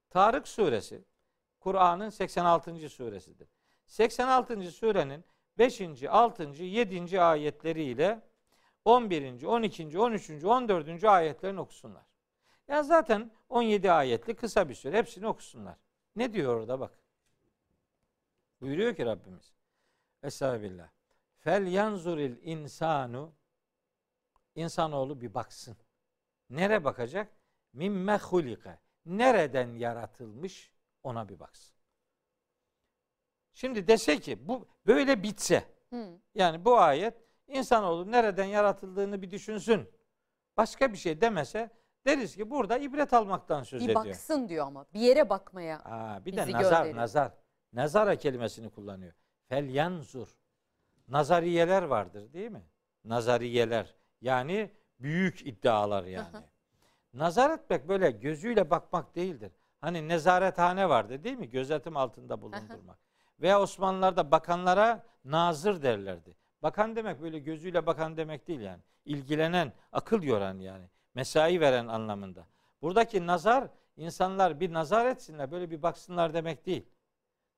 Tarık 0.10 0.48
suresi 0.48 1.06
Kur'an'ın 1.60 2.10
86. 2.10 2.90
suresidir. 2.90 3.48
86. 3.86 4.72
surenin 4.72 5.26
5. 5.58 6.04
6. 6.10 6.44
7. 6.64 7.22
ayetleriyle 7.22 8.22
11. 8.86 9.44
12. 9.44 10.00
13. 10.00 10.30
14. 10.44 11.04
ayetlerini 11.04 11.60
okusunlar. 11.60 12.04
Ya 12.68 12.84
zaten 12.84 13.32
17 13.50 13.92
ayetli 13.92 14.36
kısa 14.36 14.70
bir 14.70 14.76
süre 14.76 14.98
hepsini 14.98 15.28
okusunlar. 15.28 15.78
Ne 16.16 16.34
diyor 16.34 16.56
orada 16.56 16.80
bak. 16.80 17.00
Buyuruyor 18.62 18.96
ki 18.96 19.06
Rabbimiz. 19.06 19.54
Estağfirullah. 20.24 20.90
Fel 21.38 21.68
yanzuril 21.68 22.38
insanu 22.42 23.34
insanoğlu 24.56 25.22
bir 25.22 25.34
baksın. 25.34 25.78
Nere 26.50 26.84
bakacak? 26.84 27.32
Mimme 27.74 28.18
hulike. 28.18 28.80
Nereden 29.06 29.68
yaratılmış 29.68 30.72
ona 31.04 31.30
bir 31.30 31.40
baksın. 31.40 31.76
Şimdi 33.54 33.88
dese 33.88 34.20
ki 34.20 34.48
bu 34.48 34.68
böyle 34.88 35.24
bitse. 35.24 35.64
Hı. 35.90 36.20
Yani 36.36 36.66
bu 36.66 36.78
ayet 36.78 37.14
insanoğlu 37.48 38.12
nereden 38.12 38.46
yaratıldığını 38.46 39.22
bir 39.22 39.32
düşünsün. 39.32 39.90
Başka 40.58 40.94
bir 40.94 40.98
şey 40.98 41.22
demese 41.22 41.70
deriz 42.06 42.36
ki 42.36 42.50
burada 42.50 42.78
ibret 42.78 43.14
almaktan 43.14 43.64
söz 43.64 43.82
bir 43.82 43.86
ediyor. 43.86 44.04
Bir 44.04 44.10
baksın 44.10 44.50
diyor 44.50 44.68
ama 44.68 44.86
bir 44.94 45.00
yere 45.00 45.30
bakmaya. 45.30 45.80
Aa, 45.80 46.26
bir 46.26 46.38
de 46.38 46.42
nazar 46.42 46.62
gönderiyor. 46.62 46.96
nazar. 46.96 47.32
Nazara 47.74 48.16
kelimesini 48.16 48.70
kullanıyor. 48.70 49.14
Fel 49.48 49.70
yanzur. 49.70 50.28
Nazariyeler 51.08 51.84
vardır 51.84 52.34
değil 52.34 52.52
mi? 52.52 52.64
Nazariyeler. 53.04 53.96
Yani 54.22 54.72
büyük 55.00 55.48
iddialar 55.48 56.04
yani. 56.04 56.28
Nazar 57.14 57.50
etmek 57.50 57.88
böyle 57.88 58.12
gözüyle 58.12 58.70
bakmak 58.70 59.16
değildir. 59.16 59.52
Hani 59.82 60.08
nezarethane 60.08 60.90
vardı 60.90 61.24
değil 61.24 61.38
mi? 61.38 61.50
Gözetim 61.50 61.98
altında 61.98 62.42
bulundurmak. 62.42 62.98
Veya 63.40 63.62
Osmanlılarda 63.62 64.32
bakanlara 64.32 65.04
nazır 65.26 65.82
derlerdi. 65.82 66.36
Bakan 66.64 66.96
demek 66.96 67.22
böyle 67.22 67.40
gözüyle 67.40 67.86
bakan 67.86 68.18
demek 68.18 68.48
değil 68.48 68.60
yani. 68.60 68.82
İlgilenen, 69.06 69.74
akıl 69.92 70.24
yoran 70.24 70.60
yani. 70.60 70.86
Mesai 71.16 71.60
veren 71.62 71.88
anlamında. 71.88 72.48
Buradaki 72.82 73.28
nazar 73.28 73.68
insanlar 73.98 74.60
bir 74.60 74.74
nazar 74.74 75.06
etsinler, 75.06 75.52
böyle 75.52 75.72
bir 75.72 75.82
baksınlar 75.82 76.34
demek 76.34 76.66
değil. 76.66 76.86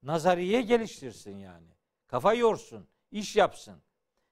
Nazariye 0.04 0.62
geliştirsin 0.62 1.38
yani. 1.38 1.68
Kafa 2.08 2.34
yorsun, 2.34 2.88
iş 3.12 3.36
yapsın. 3.36 3.76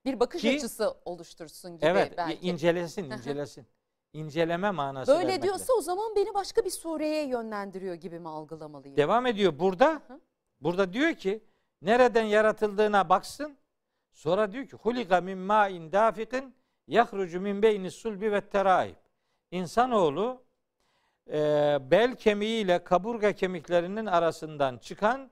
Bir 0.06 0.20
bakış 0.20 0.42
Ki, 0.42 0.56
açısı 0.56 0.98
oluştursun 1.06 1.78
gibi 1.78 1.86
evet, 1.86 2.14
belki. 2.18 2.48
incelesin, 2.48 3.04
incelesin. 3.12 3.66
İnceleme 4.14 4.72
manası 4.72 5.12
Böyle 5.12 5.28
vermekle. 5.28 5.44
diyorsa 5.44 5.74
o 5.74 5.82
zaman 5.82 6.16
beni 6.16 6.34
başka 6.34 6.66
bir 6.66 6.70
sureye 6.70 7.28
yönlendiriyor 7.28 7.96
gibi 7.96 8.20
mi 8.20 8.30
algılamalıyım? 8.30 8.98
Devam 8.98 9.26
ediyor 9.26 9.60
burada. 9.60 10.02
Burada 10.62 10.94
diyor 10.94 11.14
ki 11.14 11.44
nereden 11.82 12.24
yaratıldığına 12.24 13.10
baksın. 13.10 13.58
Sonra 14.14 14.52
diyor 14.52 14.68
ki 14.68 14.76
hulika 14.76 15.22
min 15.22 15.38
ma'in 15.38 15.92
dafikin 15.92 16.56
yahrucu 16.88 17.42
min 17.42 17.62
beyni 17.62 17.92
sulbi 17.92 18.32
ve 18.32 18.42
teraib. 18.42 18.96
İnsanoğlu 19.56 20.44
e, 21.28 21.78
bel 21.82 22.16
kemiğiyle 22.16 22.84
kaburga 22.84 23.34
kemiklerinin 23.34 24.06
arasından 24.06 24.78
çıkan 24.78 25.32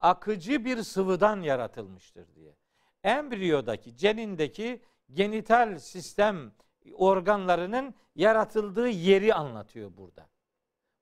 akıcı 0.00 0.64
bir 0.64 0.82
sıvıdan 0.82 1.42
yaratılmıştır 1.42 2.34
diye. 2.34 2.56
Embriyodaki, 3.04 3.96
cenindeki 3.96 4.82
genital 5.12 5.78
sistem 5.78 6.52
organlarının 6.94 7.94
yaratıldığı 8.14 8.88
yeri 8.88 9.34
anlatıyor 9.34 9.96
burada. 9.96 10.26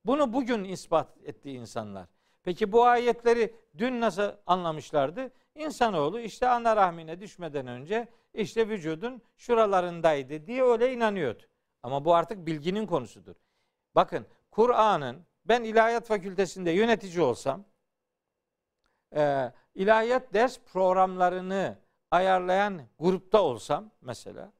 Bunu 0.04 0.32
bugün 0.32 0.64
ispat 0.64 1.18
etti 1.24 1.50
insanlar. 1.50 2.06
Peki 2.42 2.72
bu 2.72 2.84
ayetleri 2.84 3.54
dün 3.78 4.00
nasıl 4.00 4.32
anlamışlardı? 4.46 5.30
İnsanoğlu 5.54 6.20
işte 6.20 6.48
ana 6.48 6.76
rahmine 6.76 7.20
düşmeden 7.20 7.66
önce 7.66 8.08
işte 8.34 8.68
vücudun 8.68 9.22
şuralarındaydı 9.36 10.46
diye 10.46 10.62
öyle 10.62 10.92
inanıyordu. 10.92 11.42
Ama 11.84 12.04
bu 12.04 12.14
artık 12.14 12.46
bilginin 12.46 12.86
konusudur. 12.86 13.34
Bakın 13.94 14.26
Kur'an'ın 14.50 15.26
ben 15.44 15.62
ilahiyat 15.64 16.06
fakültesinde 16.06 16.70
yönetici 16.70 17.20
olsam 17.20 17.64
e, 19.16 19.52
ilahiyat 19.74 20.34
ders 20.34 20.58
programlarını 20.72 21.78
ayarlayan 22.10 22.82
grupta 22.98 23.42
olsam 23.42 23.90
mesela 24.00 24.52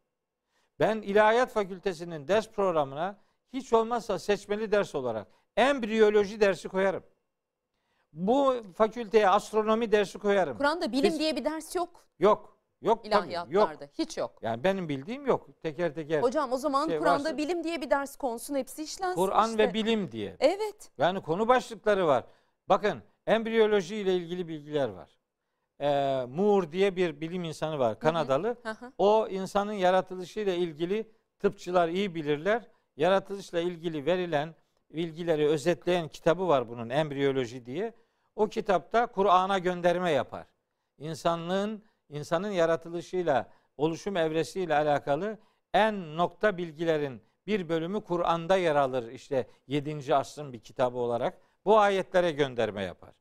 ben 0.81 1.03
ilahiyat 1.03 1.53
fakültesinin 1.53 2.29
ders 2.29 2.49
programına 2.49 3.18
hiç 3.53 3.72
olmazsa 3.72 4.18
seçmeli 4.18 4.72
ders 4.72 4.95
olarak 4.95 5.29
embriyoloji 5.57 6.41
dersi 6.41 6.68
koyarım. 6.68 7.03
Bu 8.12 8.62
fakülteye 8.75 9.29
astronomi 9.29 9.93
dersi 9.93 10.18
koyarım. 10.18 10.59
Kur'an'da 10.59 10.93
bilim 10.93 11.05
Biz- 11.05 11.18
diye 11.18 11.37
bir 11.37 11.45
ders 11.45 11.75
yok. 11.75 12.07
Yok. 12.18 12.54
Yok 12.85 13.05
tabii. 13.05 13.14
Yok. 13.14 13.24
İlahiyatlarda. 13.32 13.89
Hiç 13.99 14.18
yok. 14.18 14.39
Yani 14.43 14.64
benim 14.64 14.89
bildiğim 14.89 15.26
yok. 15.26 15.49
Teker 15.62 15.95
teker. 15.95 16.22
Hocam 16.22 16.53
o 16.53 16.57
zaman 16.57 16.89
şey 16.89 16.99
Kur'an'da 16.99 17.24
varsa- 17.24 17.37
bilim 17.37 17.64
diye 17.64 17.80
bir 17.80 17.91
ders 17.91 18.16
konsun 18.16 18.55
hepsi 18.55 18.82
işlensin 18.82 19.20
Kur'an 19.20 19.51
işte. 19.51 19.59
ve 19.68 19.74
bilim 19.74 20.12
diye. 20.12 20.37
Evet. 20.41 20.91
Yani 20.99 21.22
konu 21.22 21.49
başlıkları 21.49 22.07
var. 22.07 22.24
Bakın 22.68 23.03
embriyoloji 23.26 23.97
ile 23.97 24.16
ilgili 24.16 24.49
bilgiler 24.49 24.89
var. 24.89 25.18
Ee, 25.80 26.24
Moore 26.28 26.72
diye 26.72 26.97
bir 26.97 27.20
bilim 27.20 27.45
insanı 27.45 27.78
var. 27.78 27.99
Kanadalı. 27.99 28.57
Hı 28.62 28.70
hı. 28.70 28.93
O 28.99 29.28
insanın 29.28 29.72
yaratılışıyla 29.72 30.55
ilgili 30.55 31.11
tıpçılar 31.39 31.89
iyi 31.89 32.14
bilirler. 32.14 32.62
Yaratılışla 32.97 33.61
ilgili 33.61 34.07
verilen 34.07 34.55
bilgileri 34.91 35.47
özetleyen 35.49 36.09
kitabı 36.09 36.49
var 36.49 36.68
bunun 36.68 36.91
embriyoloji 36.91 37.66
diye. 37.66 37.93
O 38.37 38.49
kitapta 38.49 39.07
Kur'an'a 39.07 39.59
gönderme 39.59 40.11
yapar. 40.11 40.47
İnsanlığın 40.99 41.82
insanın 42.15 42.51
yaratılışıyla 42.51 43.49
oluşum 43.77 44.17
evresiyle 44.17 44.75
alakalı 44.75 45.39
en 45.73 46.17
nokta 46.17 46.57
bilgilerin 46.57 47.23
bir 47.47 47.69
bölümü 47.69 48.01
Kur'an'da 48.01 48.57
yer 48.57 48.77
alır. 48.77 49.09
İşte 49.09 49.47
7. 49.67 50.15
asrın 50.15 50.53
bir 50.53 50.61
kitabı 50.61 50.99
olarak 50.99 51.41
bu 51.65 51.79
ayetlere 51.79 52.33
gönderme 52.33 52.83
yapar. 52.83 53.15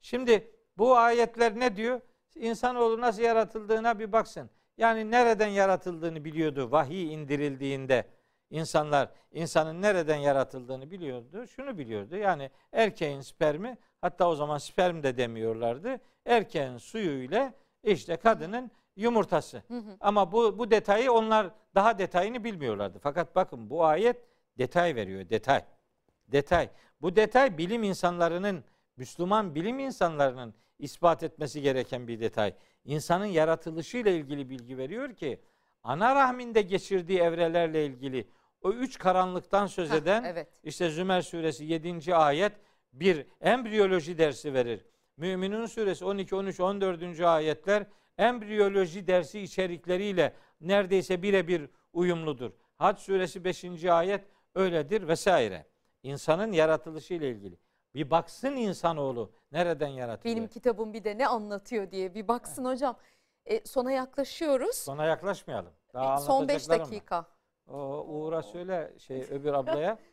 Şimdi 0.00 0.50
bu 0.78 0.96
ayetler 0.96 1.60
ne 1.60 1.76
diyor? 1.76 2.00
İnsanoğlu 2.34 3.00
nasıl 3.00 3.22
yaratıldığına 3.22 3.98
bir 3.98 4.12
baksın. 4.12 4.50
Yani 4.78 5.10
nereden 5.10 5.48
yaratıldığını 5.48 6.24
biliyordu 6.24 6.70
vahiy 6.70 7.14
indirildiğinde 7.14 8.04
insanlar 8.50 9.08
insanın 9.32 9.82
nereden 9.82 10.16
yaratıldığını 10.16 10.90
biliyordu. 10.90 11.46
Şunu 11.46 11.78
biliyordu. 11.78 12.16
Yani 12.16 12.50
erkeğin 12.72 13.20
spermi 13.20 13.78
hatta 14.00 14.28
o 14.28 14.34
zaman 14.34 14.58
sperm 14.58 15.02
de 15.02 15.16
demiyorlardı. 15.16 16.00
Erkeğin 16.26 16.76
suyu 16.76 17.22
ile 17.22 17.54
işte 17.84 18.16
kadının 18.16 18.70
yumurtası. 18.96 19.62
Hı 19.68 19.78
hı. 19.78 19.96
Ama 20.00 20.32
bu 20.32 20.58
bu 20.58 20.70
detayı 20.70 21.12
onlar 21.12 21.50
daha 21.74 21.98
detayını 21.98 22.44
bilmiyorlardı. 22.44 22.98
Fakat 23.02 23.36
bakın 23.36 23.70
bu 23.70 23.84
ayet 23.84 24.16
detay 24.58 24.96
veriyor, 24.96 25.30
detay. 25.30 25.62
Detay. 26.28 26.68
Bu 27.00 27.16
detay 27.16 27.58
bilim 27.58 27.82
insanlarının, 27.82 28.64
Müslüman 28.96 29.54
bilim 29.54 29.78
insanlarının 29.78 30.54
ispat 30.78 31.22
etmesi 31.22 31.62
gereken 31.62 32.08
bir 32.08 32.20
detay. 32.20 32.54
İnsanın 32.84 33.26
yaratılışıyla 33.26 34.10
ilgili 34.10 34.50
bilgi 34.50 34.78
veriyor 34.78 35.14
ki 35.14 35.40
ana 35.82 36.14
rahminde 36.14 36.62
geçirdiği 36.62 37.18
evrelerle 37.18 37.86
ilgili 37.86 38.28
o 38.62 38.72
üç 38.72 38.98
karanlıktan 38.98 39.66
söz 39.66 39.90
Heh, 39.90 39.96
eden 39.96 40.24
evet. 40.24 40.48
işte 40.64 40.90
Zümer 40.90 41.22
suresi 41.22 41.64
7. 41.64 42.14
ayet 42.14 42.52
bir 42.92 43.26
embriyoloji 43.40 44.18
dersi 44.18 44.54
verir. 44.54 44.86
Müminun 45.24 45.66
suresi 45.66 46.04
12, 46.04 46.34
13, 46.36 46.60
14. 46.60 47.20
ayetler 47.20 47.86
embriyoloji 48.18 49.06
dersi 49.06 49.40
içerikleriyle 49.40 50.34
neredeyse 50.60 51.22
birebir 51.22 51.68
uyumludur. 51.92 52.50
Hac 52.76 52.98
suresi 52.98 53.44
5. 53.44 53.84
ayet 53.84 54.24
öyledir 54.54 55.08
vesaire. 55.08 55.66
İnsanın 56.02 56.52
yaratılışı 56.52 57.14
ile 57.14 57.30
ilgili. 57.30 57.58
Bir 57.94 58.10
baksın 58.10 58.56
insanoğlu 58.56 59.32
nereden 59.52 59.88
yaratılıyor. 59.88 60.36
Benim 60.36 60.48
kitabım 60.48 60.92
bir 60.92 61.04
de 61.04 61.18
ne 61.18 61.26
anlatıyor 61.26 61.90
diye 61.90 62.14
bir 62.14 62.28
baksın 62.28 62.64
hocam. 62.64 62.96
E, 63.46 63.66
sona 63.66 63.92
yaklaşıyoruz. 63.92 64.76
Sona 64.76 65.04
yaklaşmayalım. 65.04 65.72
Daha 65.94 66.14
E, 66.14 66.18
son 66.18 66.48
5 66.48 66.54
anlatacaklarım 66.54 66.80
var. 66.82 66.90
dakika. 66.90 67.24
O 67.68 68.04
Uğur'a 68.08 68.42
söyle 68.42 68.92
şey 68.98 69.20
öbür 69.30 69.52
ablaya. 69.52 69.98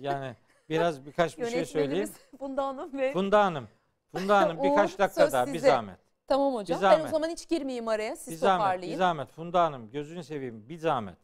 Yani 0.00 0.36
biraz 0.68 1.06
birkaç 1.06 1.38
bir 1.38 1.46
şey 1.46 1.64
söyleyeyim. 1.64 2.10
Funda 2.38 2.66
Hanım 2.66 2.98
ve 2.98 3.12
Funda 3.12 3.44
Hanım. 3.44 3.68
Funda 4.12 4.38
Hanım 4.38 4.56
birkaç 4.62 4.98
dakika 4.98 5.32
daha 5.32 5.46
bir 5.46 5.52
size. 5.52 5.66
zahmet. 5.68 5.98
tamam 6.26 6.54
hocam. 6.54 6.78
Bir 6.78 6.82
Ben 6.84 6.88
o 6.88 6.96
zahmet. 6.96 7.10
zaman 7.10 7.28
hiç 7.30 7.48
girmeyeyim 7.48 7.88
araya. 7.88 8.16
Siz 8.16 8.32
Bir 8.32 8.38
zahmet, 8.38 8.60
bir 8.66 8.70
toparlayın. 8.72 8.98
zahmet. 8.98 9.30
Funda 9.30 9.64
Hanım 9.64 9.90
gözünü 9.90 10.24
seveyim 10.24 10.68
bir 10.68 10.76
zahmet. 10.78 11.16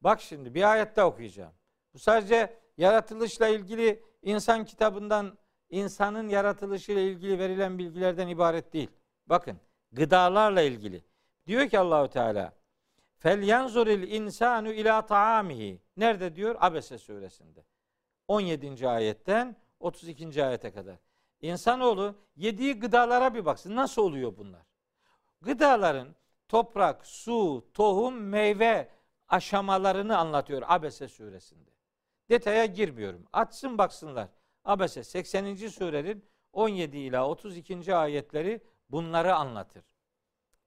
Bak 0.00 0.20
şimdi 0.20 0.54
bir 0.54 0.70
ayette 0.72 1.02
okuyacağım. 1.02 1.52
Bu 1.94 1.98
sadece 1.98 2.56
yaratılışla 2.76 3.48
ilgili 3.48 4.02
insan 4.22 4.64
kitabından 4.64 5.38
insanın 5.70 6.28
yaratılışıyla 6.28 7.02
ilgili 7.02 7.38
verilen 7.38 7.78
bilgilerden 7.78 8.28
ibaret 8.28 8.72
değil. 8.72 8.90
Bakın 9.26 9.56
gıdalarla 9.92 10.62
ilgili. 10.62 11.04
Diyor 11.46 11.68
ki 11.68 11.78
Allahu 11.78 12.08
Teala 12.08 12.52
Fel 13.18 13.42
yanzuril 13.42 14.10
insanu 14.12 14.72
ila 14.72 15.06
taamihi. 15.06 15.80
Nerede 15.96 16.36
diyor? 16.36 16.56
Abese 16.60 16.98
suresinde. 16.98 17.64
17. 18.28 18.88
ayetten 18.88 19.56
32. 19.80 20.44
ayete 20.44 20.72
kadar. 20.72 20.96
İnsanoğlu 21.40 22.14
yediği 22.36 22.78
gıdalara 22.78 23.34
bir 23.34 23.44
baksın. 23.44 23.76
Nasıl 23.76 24.02
oluyor 24.02 24.36
bunlar? 24.36 24.62
Gıdaların 25.42 26.14
toprak, 26.48 27.06
su, 27.06 27.66
tohum, 27.74 28.20
meyve 28.20 28.88
aşamalarını 29.28 30.18
anlatıyor 30.18 30.62
Abese 30.66 31.08
suresinde. 31.08 31.70
Detaya 32.30 32.66
girmiyorum. 32.66 33.26
Açsın 33.32 33.78
baksınlar. 33.78 34.28
Abese 34.64 35.04
80. 35.04 35.56
surenin 35.56 36.24
17 36.52 36.96
ila 36.96 37.28
32. 37.28 37.94
ayetleri 37.94 38.60
bunları 38.90 39.34
anlatır. 39.34 39.84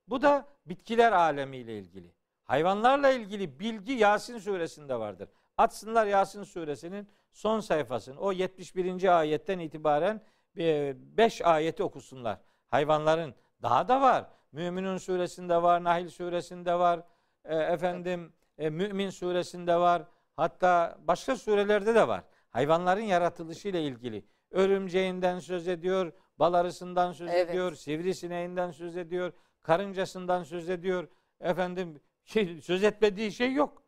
Bu 0.07 0.21
da 0.21 0.47
bitkiler 0.65 1.11
alemiyle 1.11 1.79
ilgili. 1.79 2.13
Hayvanlarla 2.43 3.09
ilgili 3.11 3.59
bilgi 3.59 3.93
Yasin 3.93 4.37
suresinde 4.37 4.99
vardır. 4.99 5.29
Açsınlar 5.57 6.05
Yasin 6.07 6.43
suresinin 6.43 7.09
son 7.31 7.59
sayfasını. 7.59 8.19
O 8.19 8.31
71. 8.31 9.19
ayetten 9.19 9.59
itibaren 9.59 10.21
5 10.59 11.41
ayeti 11.41 11.83
okusunlar. 11.83 12.37
Hayvanların 12.67 13.35
daha 13.61 13.87
da 13.87 14.01
var. 14.01 14.25
Müminun 14.51 14.97
suresinde 14.97 15.61
var, 15.61 15.83
Nahil 15.83 16.09
suresinde 16.09 16.73
var. 16.79 17.03
e, 17.45 17.55
efendim 17.55 18.33
e, 18.57 18.69
Mümin 18.69 19.09
suresinde 19.09 19.75
var. 19.75 20.03
Hatta 20.35 20.97
başka 21.07 21.35
surelerde 21.35 21.95
de 21.95 22.07
var. 22.07 22.23
Hayvanların 22.49 23.01
yaratılışı 23.01 23.67
ile 23.67 23.83
ilgili. 23.83 24.25
Örümceğinden 24.51 25.39
söz 25.39 25.67
ediyor, 25.67 26.11
bal 26.39 26.53
arısından 26.53 27.11
söz 27.11 27.29
Evet. 27.29 27.49
ediyor, 27.49 27.75
sivrisineğinden 27.75 28.71
söz 28.71 28.97
ediyor, 28.97 29.33
karıncasından 29.61 30.43
söz 30.43 30.69
ediyor. 30.69 31.07
Efendim 31.41 31.99
şey, 32.25 32.61
söz 32.61 32.83
etmediği 32.83 33.31
şey 33.31 33.53
yok. 33.53 33.83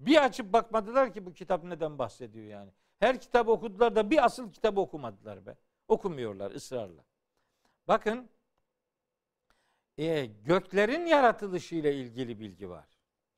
Bir 0.00 0.24
açıp 0.24 0.52
bakmadılar 0.52 1.12
ki 1.12 1.26
bu 1.26 1.32
kitap 1.32 1.64
neden 1.64 1.98
bahsediyor 1.98 2.46
yani. 2.46 2.70
Her 2.98 3.20
kitabı 3.20 3.50
okudular 3.52 3.96
da 3.96 4.10
bir 4.10 4.24
asıl 4.24 4.52
kitabı 4.52 4.80
okumadılar 4.80 5.46
be. 5.46 5.56
Okumuyorlar 5.90 6.50
ısrarla. 6.50 7.04
Bakın 7.88 8.30
e, 9.98 10.26
göklerin 10.26 11.06
yaratılışı 11.06 11.74
ile 11.74 11.94
ilgili 11.94 12.40
bilgi 12.40 12.70
var. 12.70 12.88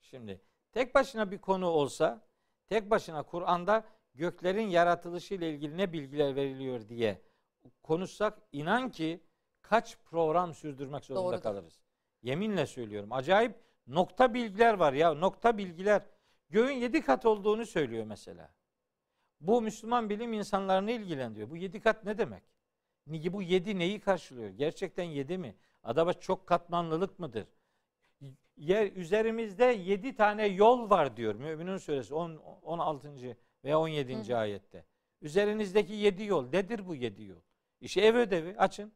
Şimdi 0.01 0.41
tek 0.73 0.95
başına 0.95 1.31
bir 1.31 1.39
konu 1.39 1.67
olsa, 1.67 2.27
tek 2.67 2.91
başına 2.91 3.23
Kur'an'da 3.23 3.85
göklerin 4.15 4.69
yaratılışı 4.69 5.35
ile 5.35 5.51
ilgili 5.51 5.77
ne 5.77 5.93
bilgiler 5.93 6.37
veriliyor 6.37 6.89
diye 6.89 7.23
konuşsak 7.83 8.39
inan 8.53 8.91
ki 8.91 9.21
kaç 9.63 9.99
program 10.05 10.55
sürdürmek 10.55 11.05
zorunda 11.05 11.25
Doğrudur. 11.25 11.43
kalırız. 11.43 11.83
Yeminle 12.23 12.67
söylüyorum. 12.67 13.13
Acayip 13.13 13.57
nokta 13.87 14.35
bilgiler 14.35 14.75
var 14.75 14.93
ya. 14.93 15.15
Nokta 15.15 15.59
bilgiler. 15.59 16.03
Göğün 16.51 16.77
yedi 16.77 17.03
kat 17.03 17.27
olduğunu 17.27 17.67
söylüyor 17.67 18.05
mesela. 18.05 18.55
Bu 19.43 19.63
Müslüman 19.63 20.11
bilim 20.11 20.33
insanlarını 20.33 20.91
ilgilendiriyor. 20.91 21.51
Bu 21.51 21.57
yedi 21.57 21.81
kat 21.81 22.05
ne 22.05 22.19
demek? 22.19 22.43
Bu 23.07 23.43
yedi 23.43 23.79
neyi 23.79 24.01
karşılıyor? 24.01 24.51
Gerçekten 24.51 25.05
yedi 25.05 25.39
mi? 25.39 25.57
Adaba 25.83 26.13
çok 26.13 26.47
katmanlılık 26.47 27.19
mıdır? 27.19 27.47
Yer 28.57 28.93
üzerimizde 28.93 29.65
yedi 29.65 30.15
tane 30.15 30.47
yol 30.47 30.91
var 30.91 31.17
diyor 31.17 31.35
Müminun 31.35 31.77
suresi 31.77 32.15
10, 32.15 32.37
16. 32.63 33.37
veya 33.65 33.81
17. 33.81 34.37
ayette. 34.37 34.85
Üzerinizdeki 35.23 35.93
yedi 35.93 36.25
yol. 36.25 36.49
Nedir 36.49 36.87
bu 36.87 36.95
yedi 36.95 37.25
yol? 37.25 37.41
İşte 37.81 38.01
ev 38.01 38.15
ödevi 38.15 38.59
açın. 38.59 38.93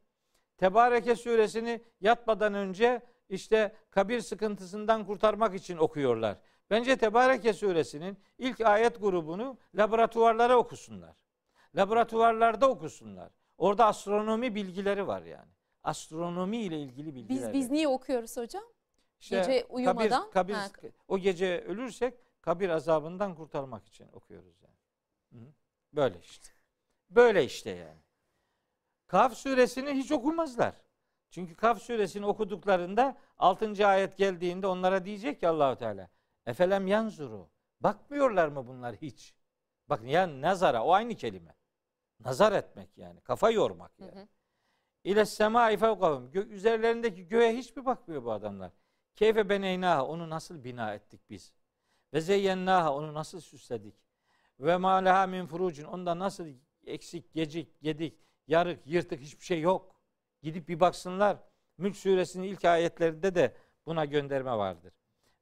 Tebareke 0.57 1.15
suresini 1.15 1.81
yatmadan 2.01 2.53
önce 2.53 3.01
işte 3.29 3.75
kabir 3.89 4.21
sıkıntısından 4.21 5.05
kurtarmak 5.05 5.55
için 5.55 5.77
okuyorlar. 5.77 6.37
Bence 6.69 6.97
Tebareke 6.97 7.53
suresinin 7.53 8.17
ilk 8.37 8.61
ayet 8.61 8.99
grubunu 9.01 9.57
laboratuvarlara 9.75 10.57
okusunlar. 10.57 11.15
Laboratuvarlarda 11.75 12.69
okusunlar. 12.69 13.31
Orada 13.57 13.85
astronomi 13.85 14.55
bilgileri 14.55 15.07
var 15.07 15.21
yani. 15.21 15.51
Astronomi 15.83 16.57
ile 16.57 16.79
ilgili 16.81 17.15
bilgiler. 17.15 17.53
Biz 17.53 17.61
biz 17.61 17.71
niye 17.71 17.87
okuyoruz 17.87 18.37
hocam? 18.37 18.63
İşte 19.19 19.37
gece 19.37 19.65
uyumadan- 19.69 20.31
Kabir, 20.31 20.53
Ha. 20.53 20.71
kabir, 20.71 20.91
o 21.07 21.17
gece 21.17 21.61
ölürsek 21.61 22.13
kabir 22.41 22.69
azabından 22.69 23.35
kurtarmak 23.35 23.85
için 23.87 24.07
okuyoruz 24.13 24.55
yani. 24.61 24.75
Hı. 25.43 25.49
Böyle 25.93 26.19
işte. 26.19 26.49
Böyle 27.09 27.45
işte 27.45 27.69
yani. 27.69 27.99
Kaf 29.07 29.33
suresini 29.33 29.89
hiç 29.91 30.11
okumazlar. 30.11 30.73
Çünkü 31.31 31.55
Kaf 31.55 31.81
suresini 31.81 32.25
okuduklarında 32.25 33.17
6. 33.37 33.87
ayet 33.87 34.17
geldiğinde 34.17 34.67
onlara 34.67 35.05
diyecek 35.05 35.39
ki 35.39 35.47
Allahu 35.47 35.75
Teala 35.75 36.09
Efelem 36.47 36.87
yanzuru. 36.87 37.49
Bakmıyorlar 37.81 38.47
mı 38.47 38.67
bunlar 38.67 38.95
hiç? 38.95 39.35
Bak 39.89 40.03
ya 40.03 40.41
nazara 40.41 40.83
o 40.83 40.91
aynı 40.93 41.15
kelime. 41.15 41.55
Nazar 42.19 42.51
etmek 42.51 42.97
yani. 42.97 43.21
Kafa 43.21 43.51
yormak 43.51 43.91
yani. 43.99 44.11
Hı 44.11 44.19
hı. 44.19 44.27
İle 45.03 45.25
semai 45.25 45.77
fevkahum. 45.77 46.31
Gök 46.31 46.51
üzerlerindeki 46.51 47.27
göğe 47.27 47.57
hiç 47.57 47.75
mi 47.75 47.85
bakmıyor 47.85 48.23
bu 48.23 48.31
adamlar? 48.31 48.71
Keyfe 49.15 49.49
beneynaha 49.49 50.05
onu 50.05 50.29
nasıl 50.29 50.63
bina 50.63 50.93
ettik 50.93 51.21
biz? 51.29 51.53
Ve 52.13 52.21
zeyyennaha 52.21 52.93
onu 52.95 53.13
nasıl 53.13 53.41
süsledik? 53.41 53.95
Ve 54.59 54.77
ma 54.77 54.95
leha 54.95 55.27
min 55.27 55.45
furucun 55.45 55.83
onda 55.83 56.19
nasıl 56.19 56.47
eksik, 56.85 57.33
gecik, 57.33 57.81
gedik, 57.81 58.19
yarık, 58.47 58.87
yırtık 58.87 59.19
hiçbir 59.19 59.45
şey 59.45 59.61
yok. 59.61 59.95
Gidip 60.41 60.67
bir 60.67 60.79
baksınlar. 60.79 61.37
Mülk 61.77 61.95
suresinin 61.95 62.47
ilk 62.47 62.65
ayetlerinde 62.65 63.35
de 63.35 63.55
buna 63.85 64.05
gönderme 64.05 64.57
vardır. 64.57 64.93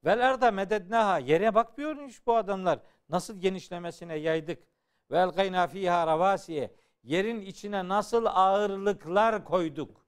Vel 0.06 0.28
arda 0.28 0.50
medednaha 0.50 1.18
yere 1.18 1.54
bakmıyormuş 1.54 2.26
bu 2.26 2.36
adamlar. 2.36 2.78
Nasıl 3.08 3.40
genişlemesine 3.40 4.16
yaydık. 4.16 4.62
Vel 5.10 5.28
gayna 5.28 5.66
fiha 5.66 6.06
ravasiye 6.06 6.74
yerin 7.02 7.40
içine 7.40 7.88
nasıl 7.88 8.26
ağırlıklar 8.26 9.44
koyduk. 9.44 10.06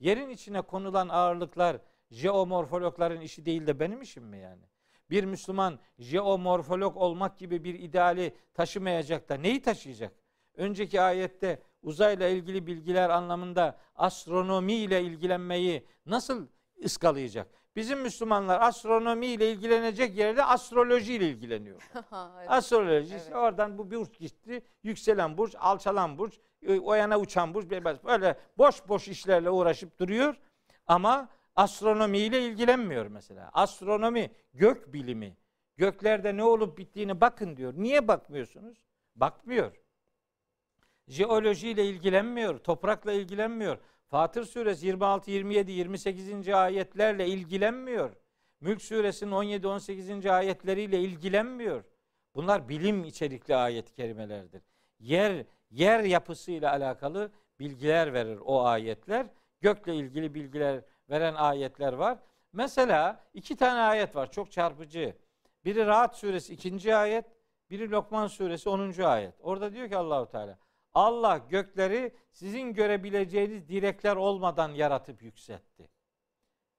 Yerin 0.00 0.28
içine 0.28 0.62
konulan 0.62 1.08
ağırlıklar 1.08 1.76
jeomorfologların 2.10 3.20
işi 3.20 3.46
değil 3.46 3.66
de 3.66 3.80
benim 3.80 4.02
işim 4.02 4.24
mi 4.24 4.38
yani? 4.38 4.62
Bir 5.10 5.24
Müslüman 5.24 5.78
jeomorfolog 5.98 6.96
olmak 6.96 7.38
gibi 7.38 7.64
bir 7.64 7.74
ideali 7.74 8.36
taşımayacak 8.54 9.28
da 9.28 9.34
neyi 9.34 9.62
taşıyacak? 9.62 10.12
Önceki 10.54 11.00
ayette 11.00 11.62
uzayla 11.82 12.28
ilgili 12.28 12.66
bilgiler 12.66 13.10
anlamında 13.10 13.78
astronomi 13.94 14.72
ile 14.72 15.02
ilgilenmeyi 15.02 15.86
nasıl 16.06 16.48
ıskalayacak? 16.84 17.59
Bizim 17.80 18.00
Müslümanlar 18.00 18.60
astronomi 18.60 19.26
ile 19.26 19.52
ilgilenecek 19.52 20.16
yerde 20.16 20.44
astroloji 20.44 21.14
ile 21.14 21.28
ilgileniyor. 21.28 21.90
Astroloji 22.48 23.14
evet. 23.14 23.34
oradan 23.34 23.78
bu 23.78 23.90
burç 23.90 24.18
gitti. 24.18 24.62
Yükselen 24.82 25.38
burç, 25.38 25.54
alçalan 25.58 26.18
burç, 26.18 26.40
o 26.82 26.94
yana 26.94 27.18
uçan 27.18 27.54
burç 27.54 27.70
böyle 27.70 28.38
boş 28.58 28.88
boş 28.88 29.08
işlerle 29.08 29.50
uğraşıp 29.50 29.98
duruyor 29.98 30.36
ama 30.86 31.28
astronomi 31.56 32.18
ile 32.18 32.46
ilgilenmiyor 32.46 33.06
mesela. 33.06 33.50
Astronomi 33.52 34.30
gök 34.54 34.92
bilimi. 34.92 35.36
Göklerde 35.76 36.36
ne 36.36 36.44
olup 36.44 36.78
bittiğini 36.78 37.20
bakın 37.20 37.56
diyor. 37.56 37.74
Niye 37.76 38.08
bakmıyorsunuz? 38.08 38.78
Bakmıyor. 39.16 39.80
Jeoloji 41.08 41.68
ile 41.68 41.86
ilgilenmiyor, 41.86 42.58
toprakla 42.58 43.12
ilgilenmiyor. 43.12 43.78
Fatır 44.10 44.44
suresi 44.44 44.86
26, 44.86 45.30
27, 45.30 45.72
28. 45.72 46.48
ayetlerle 46.48 47.26
ilgilenmiyor. 47.26 48.10
Mülk 48.60 48.82
suresinin 48.82 49.30
17, 49.30 49.66
18. 49.66 50.26
ayetleriyle 50.26 51.00
ilgilenmiyor. 51.00 51.84
Bunlar 52.34 52.68
bilim 52.68 53.04
içerikli 53.04 53.56
ayet-i 53.56 53.94
kerimelerdir. 53.94 54.62
Yer 54.98 55.46
yer 55.70 56.00
yapısıyla 56.00 56.70
alakalı 56.70 57.30
bilgiler 57.60 58.12
verir 58.12 58.38
o 58.44 58.64
ayetler. 58.64 59.26
Gökle 59.60 59.94
ilgili 59.94 60.34
bilgiler 60.34 60.80
veren 61.10 61.34
ayetler 61.34 61.92
var. 61.92 62.18
Mesela 62.52 63.24
iki 63.34 63.56
tane 63.56 63.80
ayet 63.80 64.16
var 64.16 64.30
çok 64.30 64.52
çarpıcı. 64.52 65.16
Biri 65.64 65.86
Rahat 65.86 66.16
suresi 66.16 66.54
ikinci 66.54 66.96
ayet, 66.96 67.24
biri 67.70 67.90
Lokman 67.90 68.26
suresi 68.26 68.68
10. 68.68 69.02
ayet. 69.02 69.34
Orada 69.40 69.72
diyor 69.72 69.88
ki 69.88 69.96
Allahu 69.96 70.26
Teala 70.26 70.58
Allah 70.94 71.38
gökleri 71.38 72.14
sizin 72.32 72.74
görebileceğiniz 72.74 73.68
direkler 73.68 74.16
olmadan 74.16 74.68
yaratıp 74.68 75.22
yükseltti. 75.22 75.90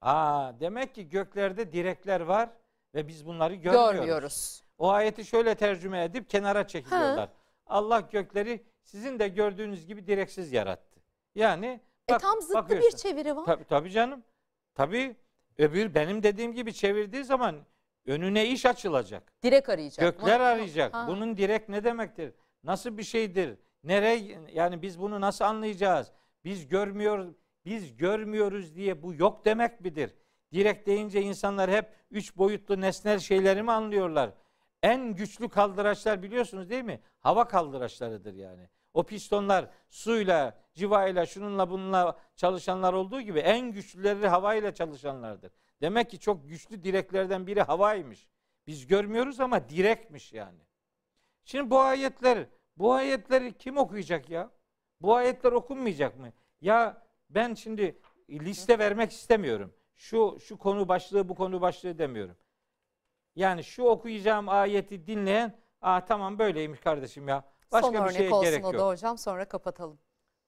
Aa, 0.01 0.59
demek 0.59 0.95
ki 0.95 1.09
göklerde 1.09 1.73
direkler 1.73 2.21
var 2.21 2.49
ve 2.95 3.07
biz 3.07 3.25
bunları 3.25 3.55
görmüyoruz. 3.55 3.95
Görmüyoruz. 3.95 4.63
O 4.77 4.89
ayeti 4.89 5.25
şöyle 5.25 5.55
tercüme 5.55 6.03
edip 6.03 6.29
kenara 6.29 6.67
çekiliyorlar. 6.67 7.29
Ha. 7.29 7.33
Allah 7.65 7.99
gökleri 7.99 8.63
sizin 8.83 9.19
de 9.19 9.27
gördüğünüz 9.27 9.85
gibi 9.85 10.07
direksiz 10.07 10.53
yarattı. 10.53 10.99
Yani 11.35 11.79
e 12.07 12.17
tam 12.17 12.41
zıttı 12.41 12.79
bir 12.79 12.91
çeviri 12.91 13.35
var. 13.35 13.45
Tabii, 13.45 13.63
tabii 13.63 13.91
canım. 13.91 14.23
Tabii 14.75 15.15
öbür 15.57 15.95
benim 15.95 16.23
dediğim 16.23 16.53
gibi 16.53 16.73
çevirdiği 16.73 17.23
zaman 17.23 17.65
önüne 18.05 18.47
iş 18.47 18.65
açılacak. 18.65 19.33
Direk 19.43 19.69
arayacak. 19.69 19.99
Gökler 19.99 20.39
arayacak. 20.39 20.93
Ha. 20.93 21.05
Bunun 21.07 21.37
direk 21.37 21.69
ne 21.69 21.83
demektir? 21.83 22.33
Nasıl 22.63 22.97
bir 22.97 23.03
şeydir? 23.03 23.57
Nereye 23.83 24.39
yani 24.53 24.81
biz 24.81 24.99
bunu 24.99 25.21
nasıl 25.21 25.45
anlayacağız? 25.45 26.11
Biz 26.45 26.67
görmüyor 26.67 27.33
biz 27.65 27.97
görmüyoruz 27.97 28.75
diye 28.75 29.03
bu 29.03 29.13
yok 29.13 29.45
demek 29.45 29.81
midir? 29.81 30.15
Direkt 30.51 30.87
deyince 30.87 31.21
insanlar 31.21 31.71
hep 31.71 31.89
üç 32.11 32.37
boyutlu 32.37 32.81
nesnel 32.81 33.19
şeyleri 33.19 33.63
mi 33.63 33.71
anlıyorlar? 33.71 34.31
En 34.83 35.15
güçlü 35.15 35.49
kaldıraçlar 35.49 36.23
biliyorsunuz 36.23 36.69
değil 36.69 36.83
mi? 36.83 37.01
Hava 37.19 37.47
kaldıraçlarıdır 37.47 38.33
yani. 38.33 38.69
O 38.93 39.03
pistonlar 39.03 39.69
suyla, 39.89 40.57
civayla, 40.73 41.25
şununla 41.25 41.69
bununla 41.69 42.19
çalışanlar 42.35 42.93
olduğu 42.93 43.21
gibi 43.21 43.39
en 43.39 43.71
güçlüleri 43.71 44.27
havayla 44.27 44.73
çalışanlardır. 44.73 45.51
Demek 45.81 46.09
ki 46.09 46.19
çok 46.19 46.49
güçlü 46.49 46.83
direklerden 46.83 47.47
biri 47.47 47.61
havaymış. 47.61 48.27
Biz 48.67 48.87
görmüyoruz 48.87 49.39
ama 49.39 49.69
direkmiş 49.69 50.33
yani. 50.33 50.59
Şimdi 51.45 51.69
bu 51.69 51.79
ayetler, 51.79 52.47
bu 52.81 52.93
ayetleri 52.93 53.57
kim 53.57 53.77
okuyacak 53.77 54.29
ya? 54.29 54.51
Bu 55.01 55.15
ayetler 55.15 55.51
okunmayacak 55.51 56.19
mı? 56.19 56.33
Ya 56.61 57.07
ben 57.29 57.53
şimdi 57.53 57.99
liste 58.29 58.79
vermek 58.79 59.11
istemiyorum. 59.11 59.73
Şu 59.95 60.37
şu 60.39 60.57
konu 60.57 60.87
başlığı 60.87 61.29
bu 61.29 61.35
konu 61.35 61.61
başlığı 61.61 61.97
demiyorum. 61.97 62.37
Yani 63.35 63.63
şu 63.63 63.83
okuyacağım 63.83 64.49
ayeti 64.49 65.07
dinleyen, 65.07 65.59
aa 65.81 66.05
tamam 66.05 66.39
böyleymiş 66.39 66.79
kardeşim 66.79 67.27
ya. 67.27 67.43
Başka 67.71 67.91
Son 67.91 68.05
bir 68.07 68.13
şeye 68.13 68.33
olsun 68.33 68.51
gerek 68.51 68.65
o 68.65 68.73
da 68.73 68.77
yok. 68.77 68.85
hocam 68.91 69.17
sonra 69.17 69.47
kapatalım. 69.47 69.99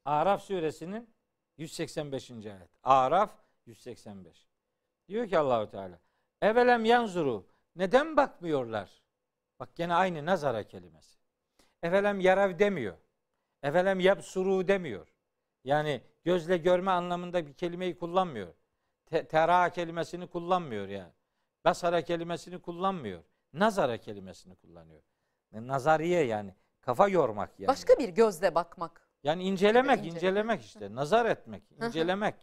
Araf 0.05 0.41
suresinin 0.41 1.09
185. 1.57 2.31
ayet. 2.31 2.69
Araf 2.83 3.31
185. 3.65 4.47
Diyor 5.07 5.27
ki 5.27 5.37
Allahu 5.37 5.69
Teala. 5.69 5.99
Evelem 6.41 6.85
yanzuru. 6.85 7.47
Neden 7.75 8.17
bakmıyorlar? 8.17 9.03
Bak 9.59 9.75
gene 9.75 9.93
aynı 9.93 10.25
nazara 10.25 10.63
kelimesi. 10.63 11.22
Evelem 11.83 12.19
yarav 12.19 12.59
demiyor. 12.59 12.97
Evelem 13.63 13.99
yapsuru 13.99 14.67
demiyor. 14.67 15.13
Yani 15.63 16.01
gözle 16.23 16.57
görme 16.57 16.91
anlamında 16.91 17.47
bir 17.47 17.53
kelimeyi 17.53 17.97
kullanmıyor. 17.97 18.53
Te, 19.05 19.27
tera 19.27 19.69
kelimesini 19.69 20.27
kullanmıyor 20.27 20.87
yani. 20.87 21.13
Basara 21.65 22.01
kelimesini 22.01 22.61
kullanmıyor. 22.61 23.23
Nazara 23.53 23.97
kelimesini 23.97 24.55
kullanıyor. 24.55 25.01
Nazariye 25.51 26.25
yani 26.25 26.55
kafa 26.81 27.07
yormak 27.07 27.59
yani. 27.59 27.67
Başka 27.67 27.93
bir 27.99 28.09
gözle 28.09 28.55
bakmak. 28.55 29.09
Yani 29.23 29.43
incelemek, 29.43 29.99
incelemek, 29.99 30.15
incelemek 30.15 30.61
işte. 30.61 30.95
Nazar 30.95 31.25
etmek, 31.25 31.63
incelemek. 31.71 32.35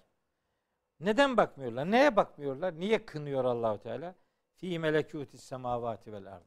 Neden 1.00 1.36
bakmıyorlar? 1.36 1.90
Neye 1.90 2.16
bakmıyorlar? 2.16 2.80
Niye 2.80 3.06
kınıyor 3.06 3.44
Allahu 3.44 3.78
Teala? 3.78 4.14
Fi 4.54 4.78
melekutis 4.78 5.44
semavati 5.44 6.12
vel 6.12 6.32
ard. 6.32 6.46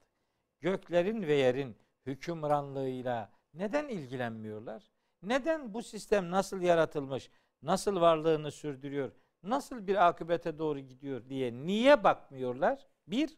Göklerin 0.62 1.22
ve 1.22 1.34
yerin 1.34 1.78
hükümranlığıyla 2.06 3.32
neden 3.54 3.88
ilgilenmiyorlar? 3.88 4.92
Neden 5.24 5.74
bu 5.74 5.84
sistem 5.84 6.32
nasıl 6.32 6.62
yaratılmış, 6.62 7.32
nasıl 7.62 8.02
varlığını 8.02 8.52
sürdürüyor, 8.52 9.12
nasıl 9.44 9.88
bir 9.88 10.08
akıbete 10.08 10.58
doğru 10.58 10.80
gidiyor 10.80 11.30
diye 11.30 11.54
niye 11.54 12.04
bakmıyorlar? 12.04 12.88
Bir, 13.08 13.38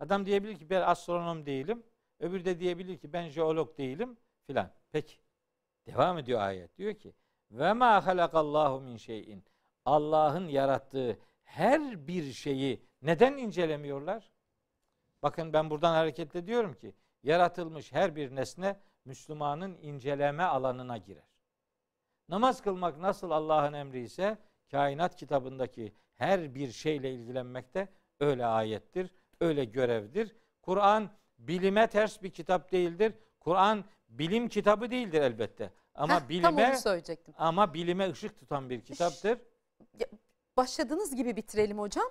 adam 0.00 0.26
diyebilir 0.26 0.58
ki 0.58 0.70
ben 0.70 0.82
astronom 0.82 1.46
değilim. 1.46 1.82
Öbürü 2.20 2.44
de 2.44 2.60
diyebilir 2.60 2.98
ki 2.98 3.12
ben 3.12 3.28
jeolog 3.28 3.78
değilim 3.78 4.16
filan. 4.46 4.70
Peki. 4.92 5.14
Devam 5.86 6.18
ediyor 6.18 6.40
ayet. 6.40 6.78
Diyor 6.78 6.94
ki 6.94 7.14
ve 7.50 7.72
ma 7.72 8.06
halakallahu 8.06 8.80
min 8.80 8.96
şeyin. 8.96 9.44
Allah'ın 9.84 10.48
yarattığı 10.48 11.18
her 11.42 12.06
bir 12.08 12.32
şeyi 12.32 12.86
neden 13.02 13.36
incelemiyorlar? 13.36 14.32
Bakın 15.22 15.52
ben 15.52 15.70
buradan 15.70 15.94
hareketle 15.94 16.46
diyorum 16.46 16.74
ki 16.74 16.94
yaratılmış 17.24 17.92
her 17.92 18.16
bir 18.16 18.34
nesne 18.34 18.76
Müslümanın 19.04 19.78
inceleme 19.82 20.42
alanına 20.42 20.98
girer. 20.98 21.28
Namaz 22.28 22.62
kılmak 22.62 22.98
nasıl 22.98 23.30
Allah'ın 23.30 23.72
emri 23.72 24.00
ise 24.00 24.38
kainat 24.70 25.16
kitabındaki 25.16 25.92
her 26.14 26.54
bir 26.54 26.72
şeyle 26.72 27.12
ilgilenmek 27.12 27.74
de 27.74 27.88
öyle 28.20 28.46
ayettir, 28.46 29.10
öyle 29.40 29.64
görevdir. 29.64 30.36
Kur'an 30.62 31.10
bilime 31.38 31.86
ters 31.86 32.22
bir 32.22 32.30
kitap 32.30 32.72
değildir. 32.72 33.14
Kur'an 33.40 33.84
bilim 34.08 34.48
kitabı 34.48 34.90
değildir 34.90 35.22
elbette. 35.22 35.72
Ama 35.94 36.20
Heh, 36.20 36.28
bilime 36.28 36.74
ama 37.36 37.74
bilime 37.74 38.10
ışık 38.10 38.38
tutan 38.38 38.70
bir 38.70 38.80
kitaptır. 38.80 39.38
Başladığınız 40.56 41.16
gibi 41.16 41.36
bitirelim 41.36 41.78
hocam. 41.78 42.06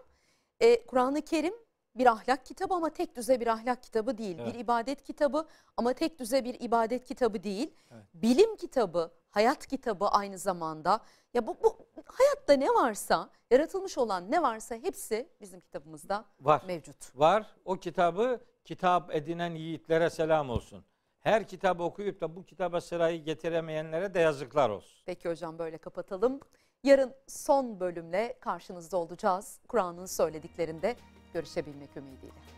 Ee, 0.60 0.86
Kur'an-ı 0.86 1.22
Kerim 1.22 1.54
bir 1.96 2.06
ahlak 2.06 2.46
kitabı 2.46 2.74
ama 2.74 2.90
tek 2.90 3.16
düze 3.16 3.40
bir 3.40 3.48
ahlak 3.48 3.84
kitabı 3.84 4.18
değil. 4.18 4.38
Evet. 4.40 4.54
Bir 4.54 4.60
ibadet 4.60 5.04
kitabı 5.04 5.48
ama 5.78 5.94
tek 5.94 6.20
düze 6.20 6.44
bir 6.44 6.58
ibadet 6.60 7.06
kitabı 7.06 7.44
değil. 7.44 7.74
Evet. 7.92 8.04
Bilim 8.14 8.56
kitabı, 8.56 9.12
hayat 9.30 9.68
kitabı 9.68 10.08
aynı 10.08 10.38
zamanda. 10.38 11.00
Ya 11.34 11.48
bu, 11.48 11.56
bu 11.64 11.78
hayatta 12.06 12.54
ne 12.54 12.70
varsa, 12.70 13.30
yaratılmış 13.52 13.98
olan 13.98 14.32
ne 14.32 14.42
varsa 14.42 14.76
hepsi 14.76 15.30
bizim 15.42 15.60
kitabımızda 15.62 16.26
var. 16.40 16.64
mevcut. 16.68 17.20
Var. 17.20 17.56
O 17.66 17.76
kitabı 17.76 18.40
kitap 18.66 19.16
edinen 19.16 19.56
yiğitlere 19.56 20.10
selam 20.10 20.50
olsun. 20.50 20.86
Her 21.20 21.48
kitabı 21.48 21.84
okuyup 21.84 22.22
da 22.22 22.36
bu 22.36 22.46
kitaba 22.46 22.82
sırayı 22.82 23.24
getiremeyenlere 23.24 24.14
de 24.14 24.20
yazıklar 24.20 24.70
olsun. 24.70 25.04
Peki 25.06 25.30
hocam 25.30 25.60
böyle 25.60 25.78
kapatalım. 25.78 26.40
Yarın 26.84 27.14
son 27.28 27.80
bölümle 27.80 28.38
karşınızda 28.40 28.98
olacağız. 28.98 29.60
Kur'an'ın 29.68 30.06
söylediklerinde 30.06 30.96
görüşebilmek 31.34 31.90
ümidiyle. 31.98 32.53